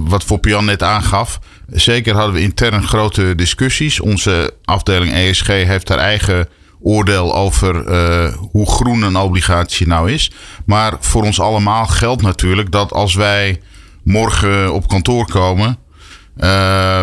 wat 0.05 0.23
Foppian 0.23 0.65
net 0.65 0.83
aangaf, 0.83 1.39
zeker 1.71 2.15
hadden 2.15 2.33
we 2.33 2.41
intern 2.41 2.83
grote 2.87 3.35
discussies. 3.35 3.99
Onze 3.99 4.53
afdeling 4.65 5.13
ESG 5.13 5.47
heeft 5.47 5.89
haar 5.89 5.97
eigen 5.97 6.47
oordeel 6.81 7.35
over 7.35 7.87
uh, 7.87 8.33
hoe 8.51 8.69
groen 8.69 9.01
een 9.01 9.15
obligatie 9.15 9.87
nou 9.87 10.11
is. 10.11 10.31
Maar 10.65 10.93
voor 10.99 11.23
ons 11.23 11.39
allemaal 11.39 11.85
geldt 11.85 12.21
natuurlijk 12.21 12.71
dat 12.71 12.91
als 12.91 13.15
wij 13.15 13.61
morgen 14.03 14.73
op 14.73 14.87
kantoor 14.87 15.25
komen 15.25 15.77
uh, 16.37 16.99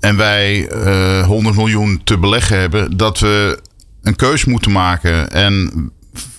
en 0.00 0.16
wij 0.16 0.72
uh, 0.72 1.18
eh, 1.18 1.26
100 1.26 1.56
miljoen 1.56 2.00
te 2.04 2.18
beleggen 2.18 2.58
hebben, 2.58 2.96
dat 2.96 3.18
we 3.18 3.60
een 4.02 4.16
keus 4.16 4.44
moeten 4.44 4.72
maken. 4.72 5.30
En 5.30 5.92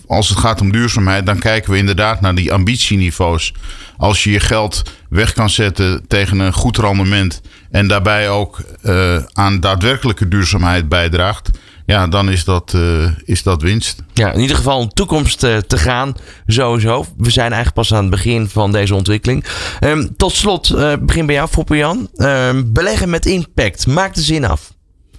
als 0.07 0.29
het 0.29 0.37
gaat 0.37 0.61
om 0.61 0.71
duurzaamheid, 0.71 1.25
dan 1.25 1.39
kijken 1.39 1.71
we 1.71 1.77
inderdaad 1.77 2.21
naar 2.21 2.35
die 2.35 2.53
ambitieniveaus. 2.53 3.53
Als 3.97 4.23
je 4.23 4.31
je 4.31 4.39
geld 4.39 4.81
weg 5.09 5.33
kan 5.33 5.49
zetten 5.49 6.07
tegen 6.07 6.39
een 6.39 6.53
goed 6.53 6.77
rendement 6.77 7.41
en 7.71 7.87
daarbij 7.87 8.29
ook 8.29 8.61
uh, 8.83 9.15
aan 9.33 9.59
daadwerkelijke 9.59 10.27
duurzaamheid 10.27 10.89
bijdraagt, 10.89 11.49
ja, 11.85 12.07
dan 12.07 12.29
is 12.29 12.43
dat, 12.43 12.73
uh, 12.75 13.09
is 13.23 13.43
dat 13.43 13.61
winst. 13.61 14.03
Ja, 14.13 14.31
in 14.31 14.39
ieder 14.39 14.55
geval 14.55 14.81
een 14.81 14.89
toekomst 14.89 15.43
uh, 15.43 15.57
te 15.57 15.77
gaan, 15.77 16.13
sowieso. 16.45 17.05
We 17.17 17.29
zijn 17.29 17.51
eigenlijk 17.51 17.73
pas 17.73 17.93
aan 17.93 18.01
het 18.01 18.09
begin 18.09 18.49
van 18.49 18.71
deze 18.71 18.95
ontwikkeling. 18.95 19.45
Um, 19.79 20.15
tot 20.17 20.31
slot, 20.31 20.75
begin 20.99 21.25
bij 21.25 21.35
jou, 21.35 21.47
Foppian. 21.47 22.09
Um, 22.15 22.73
beleggen 22.73 23.09
met 23.09 23.25
impact, 23.25 23.87
maak 23.87 24.13
de 24.13 24.21
zin 24.21 24.45
af. 24.45 24.73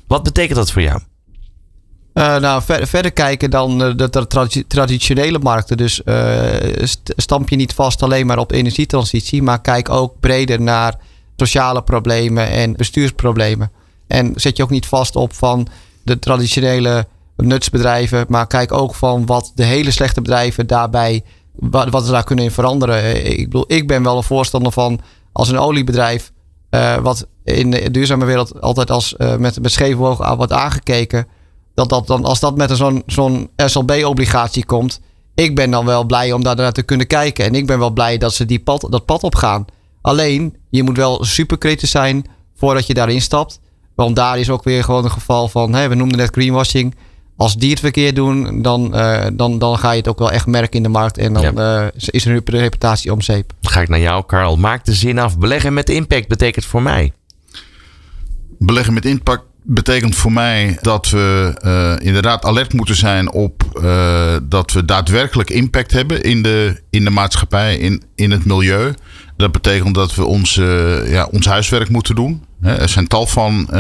Wat 0.07 0.23
betekent 0.23 0.57
dat 0.57 0.73
voor 0.73 0.83
jou? 0.83 1.01
Uh, 2.15 2.37
nou, 2.37 2.63
ver, 2.63 2.87
verder 2.87 3.13
kijken 3.13 3.51
dan 3.51 3.79
de, 3.79 3.95
de 3.95 4.27
tradi 4.27 4.67
traditionele 4.67 5.39
markten. 5.39 5.77
Dus 5.77 6.01
uh, 6.05 6.45
stamp 7.17 7.49
je 7.49 7.57
niet 7.57 7.75
vast 7.75 8.03
alleen 8.03 8.27
maar 8.27 8.39
op 8.39 8.53
energietransitie, 8.53 9.43
maar 9.43 9.61
kijk 9.61 9.89
ook 9.89 10.15
breder 10.21 10.61
naar 10.61 10.95
sociale 11.37 11.83
problemen 11.83 12.51
en 12.51 12.73
bestuursproblemen. 12.73 13.71
En 14.07 14.33
zet 14.37 14.57
je 14.57 14.63
ook 14.63 14.71
niet 14.71 14.87
vast 14.87 15.17
op 15.17 15.35
van 15.35 15.67
de 16.03 16.19
traditionele 16.19 17.07
nutsbedrijven. 17.37 18.25
Maar 18.29 18.47
kijk 18.47 18.73
ook 18.73 18.95
van 18.95 19.27
wat 19.27 19.53
de 19.55 19.65
hele 19.65 19.91
slechte 19.91 20.21
bedrijven 20.21 20.67
daarbij, 20.67 21.23
wat, 21.53 22.05
ze 22.05 22.11
daar 22.11 22.25
kunnen 22.25 22.45
in 22.45 22.51
veranderen. 22.51 23.27
Ik 23.27 23.45
bedoel, 23.45 23.65
ik 23.67 23.87
ben 23.87 24.03
wel 24.03 24.17
een 24.17 24.23
voorstander 24.23 24.73
van 24.73 25.01
als 25.33 25.49
een 25.49 25.59
oliebedrijf, 25.59 26.33
wat 27.03 27.27
in 27.45 27.71
de 27.71 27.91
duurzame 27.91 28.25
wereld 28.25 28.61
altijd 28.61 28.91
als 28.91 29.15
met, 29.39 29.63
met 29.63 29.73
scheve 29.73 29.97
wordt 29.97 30.53
aangekeken. 30.53 31.27
Dat 31.75 31.89
dat 31.89 32.07
dan, 32.07 32.25
als 32.25 32.41
dat 32.41 32.57
met 32.57 32.77
zo'n 32.77 33.03
zo'n 33.07 33.51
SLB-obligatie 33.57 34.65
komt, 34.65 35.01
ik 35.35 35.55
ben 35.55 35.71
dan 35.71 35.87
wel 35.87 36.05
blij 36.05 36.33
om 36.33 36.43
daar 36.43 36.57
naar 36.57 36.73
te 36.73 36.83
kunnen 36.83 37.07
kijken. 37.07 37.45
En 37.45 37.55
ik 37.55 37.67
ben 37.67 37.79
wel 37.79 37.91
blij 37.91 38.19
dat 38.19 38.35
ze 38.35 38.45
die 38.45 38.61
pad, 38.61 38.87
dat 38.91 39.05
pad 39.05 39.23
op 39.23 39.35
gaan. 39.35 39.65
Alleen, 40.01 40.57
je 40.71 40.83
moet 40.83 40.97
wel 40.97 41.25
super 41.25 41.59
kritisch 41.59 41.91
zijn 41.91 42.27
voordat 42.57 42.87
je 42.87 42.95
daarin 42.95 43.21
stapt. 43.21 43.61
Want 43.95 44.17
daar 44.17 44.39
is 44.39 44.51
ook 44.51 44.65
weer 44.65 44.85
gewoon 44.85 45.05
een 45.05 45.11
geval 45.11 45.49
van, 45.49 45.75
hè, 45.75 45.89
we 45.89 45.95
noemden 45.95 46.19
net 46.19 46.31
greenwashing. 46.31 46.95
Als 47.37 47.57
die 47.57 47.71
het 47.71 47.81
verkeerd 47.81 48.17
doen, 48.17 48.63
dan, 48.63 48.97
uh, 48.99 49.27
dan, 49.33 49.59
dan 49.59 49.79
ga 49.79 49.91
je 49.91 49.99
het 49.99 50.09
ook 50.09 50.19
wel 50.19 50.31
echt 50.31 50.47
merken 50.47 50.77
in 50.77 50.83
de 50.83 50.89
markt. 50.89 51.19
En 51.19 51.33
dan 51.33 51.43
ja. 51.43 51.83
uh, 51.83 51.89
is 51.95 52.25
hun 52.25 52.43
reputatie 52.45 53.13
om 53.13 53.21
zeep. 53.21 53.53
Dan 53.61 53.73
ga 53.73 53.81
ik 53.81 53.89
naar 53.89 54.01
jou, 54.01 54.25
Karl. 54.27 54.57
Maak 54.57 54.85
de 54.85 54.93
zin 54.93 55.19
af. 55.19 55.39
Beleggen 55.39 55.75
met 55.75 55.91
impact 55.91 56.29
betekent 56.29 56.65
voor 56.65 56.83
mij. 56.83 57.13
Beleggen 58.59 58.95
met 58.95 59.05
impact 59.05 59.45
betekent 59.63 60.17
voor 60.17 60.33
mij 60.33 60.79
dat 60.81 61.11
we 61.11 61.55
uh, 61.65 62.07
inderdaad 62.07 62.45
alert 62.45 62.73
moeten 62.73 62.97
zijn 62.97 63.33
op 63.33 63.63
uh, 63.83 64.37
dat 64.43 64.73
we 64.73 64.85
daadwerkelijk 64.85 65.51
impact 65.51 65.93
hebben 65.93 66.23
in 66.23 66.43
de, 66.43 66.83
in 66.91 67.05
de 67.05 67.11
maatschappij, 67.11 67.77
in, 67.77 68.03
in 68.15 68.31
het 68.31 68.45
milieu. 68.45 68.95
Dat 69.37 69.53
betekent 69.53 69.95
dat 69.95 70.15
we 70.15 70.25
ons, 70.25 70.55
ja, 71.07 71.29
ons 71.31 71.47
huiswerk 71.47 71.89
moeten 71.89 72.15
doen. 72.15 72.45
Er 72.63 72.89
zijn 72.89 73.07
tal 73.07 73.27
van 73.27 73.75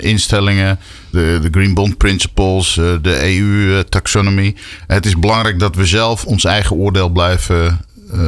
instellingen, 0.00 0.78
de, 1.10 1.38
de 1.42 1.48
Green 1.50 1.74
Bond 1.74 1.96
Principles, 1.96 2.74
de 3.02 3.36
EU-taxonomie. 3.38 4.56
Het 4.86 5.06
is 5.06 5.18
belangrijk 5.18 5.58
dat 5.58 5.76
we 5.76 5.86
zelf 5.86 6.24
ons 6.24 6.44
eigen 6.44 6.76
oordeel 6.76 7.08
blijven 7.08 7.80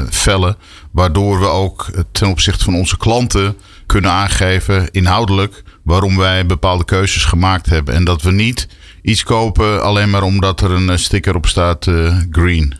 vellen, 0.08 0.56
waardoor 0.90 1.40
we 1.40 1.46
ook 1.46 1.90
ten 2.12 2.28
opzichte 2.28 2.64
van 2.64 2.74
onze 2.74 2.96
klanten 2.96 3.56
kunnen 3.86 4.10
aangeven 4.10 4.90
inhoudelijk 4.90 5.62
waarom 5.88 6.16
wij 6.16 6.46
bepaalde 6.46 6.84
keuzes 6.84 7.24
gemaakt 7.24 7.66
hebben. 7.66 7.94
En 7.94 8.04
dat 8.04 8.22
we 8.22 8.30
niet 8.30 8.68
iets 9.02 9.22
kopen 9.22 9.82
alleen 9.82 10.10
maar 10.10 10.22
omdat 10.22 10.60
er 10.60 10.70
een 10.70 10.98
sticker 10.98 11.34
op 11.34 11.46
staat 11.46 11.86
uh, 11.86 12.16
green. 12.30 12.74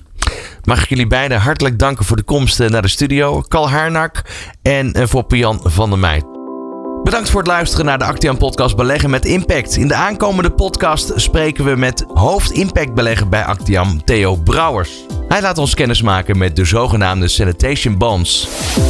Mag 0.65 0.83
ik 0.83 0.89
jullie 0.89 1.07
beiden 1.07 1.41
hartelijk 1.41 1.79
danken 1.79 2.05
voor 2.05 2.17
de 2.17 2.23
komst 2.23 2.59
naar 2.59 2.83
de 2.83 2.89
studio. 2.89 3.41
Kal 3.41 3.71
Harnak 3.71 4.23
en 4.63 5.09
voor 5.09 5.25
Pian 5.25 5.61
van 5.63 5.91
der 5.91 5.99
Meij. 5.99 6.38
Bedankt 7.09 7.31
voor 7.31 7.41
het 7.41 7.49
luisteren 7.49 7.87
naar 7.87 7.99
de 7.99 8.05
Actian 8.05 8.37
Podcast 8.37 8.77
Beleggen 8.77 9.11
met 9.11 9.25
Impact. 9.25 9.77
In 9.77 9.89
de 9.89 9.95
aankomende 9.95 10.51
podcast 10.51 11.13
spreken 11.17 11.65
we 11.65 11.77
met 11.77 12.05
hoofd 12.15 12.51
Impact 12.51 12.95
beleggen 12.95 13.29
bij 13.29 13.45
Actiam, 13.45 14.05
Theo 14.05 14.37
Brouwers. 14.37 14.91
Hij 15.29 15.41
laat 15.41 15.59
ons 15.59 15.75
kennis 15.75 16.03
maken 16.03 16.39
met 16.39 16.57
de 16.57 16.65
zogenaamde 16.65 17.29
sanitation 17.29 17.99
bonds. 17.99 18.49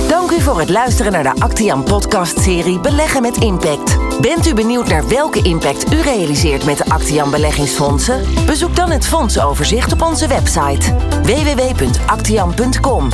Dank 0.09 0.31
u 0.31 0.41
voor 0.41 0.59
het 0.59 0.69
luisteren 0.69 1.13
naar 1.13 1.23
de 1.23 1.41
Actiam 1.41 1.85
podcast 1.85 2.41
serie 2.41 2.81
Beleggen 2.81 3.23
met 3.23 3.37
Impact. 3.37 4.21
Bent 4.21 4.47
u 4.47 4.55
benieuwd 4.55 4.89
naar 4.89 5.09
welke 5.09 5.43
impact 5.43 5.93
u 5.93 6.01
realiseert 6.01 6.65
met 6.65 6.79
de 6.79 6.85
Actiam 6.85 7.31
beleggingsfondsen? 7.31 8.21
Bezoek 8.47 8.77
dan 8.77 8.91
het 8.91 9.07
fondsoverzicht 9.07 9.93
op 9.93 10.03
onze 10.03 10.29
website 10.29 10.95
www.actiam.com. 11.23 13.09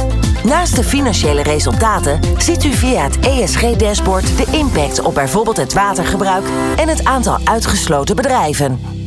Naast 0.45 0.77
de 0.77 0.85
financiële 0.85 1.43
resultaten 1.43 2.21
ziet 2.39 2.65
u 2.65 2.73
via 2.73 3.03
het 3.03 3.19
ESG-dashboard 3.19 4.37
de 4.37 4.47
op 5.01 5.15
bijvoorbeeld 5.15 5.57
het 5.57 5.73
watergebruik 5.73 6.45
en 6.77 6.89
het 6.89 7.05
aantal 7.05 7.39
uitgesloten 7.45 8.17
bedrijven. 8.17 9.04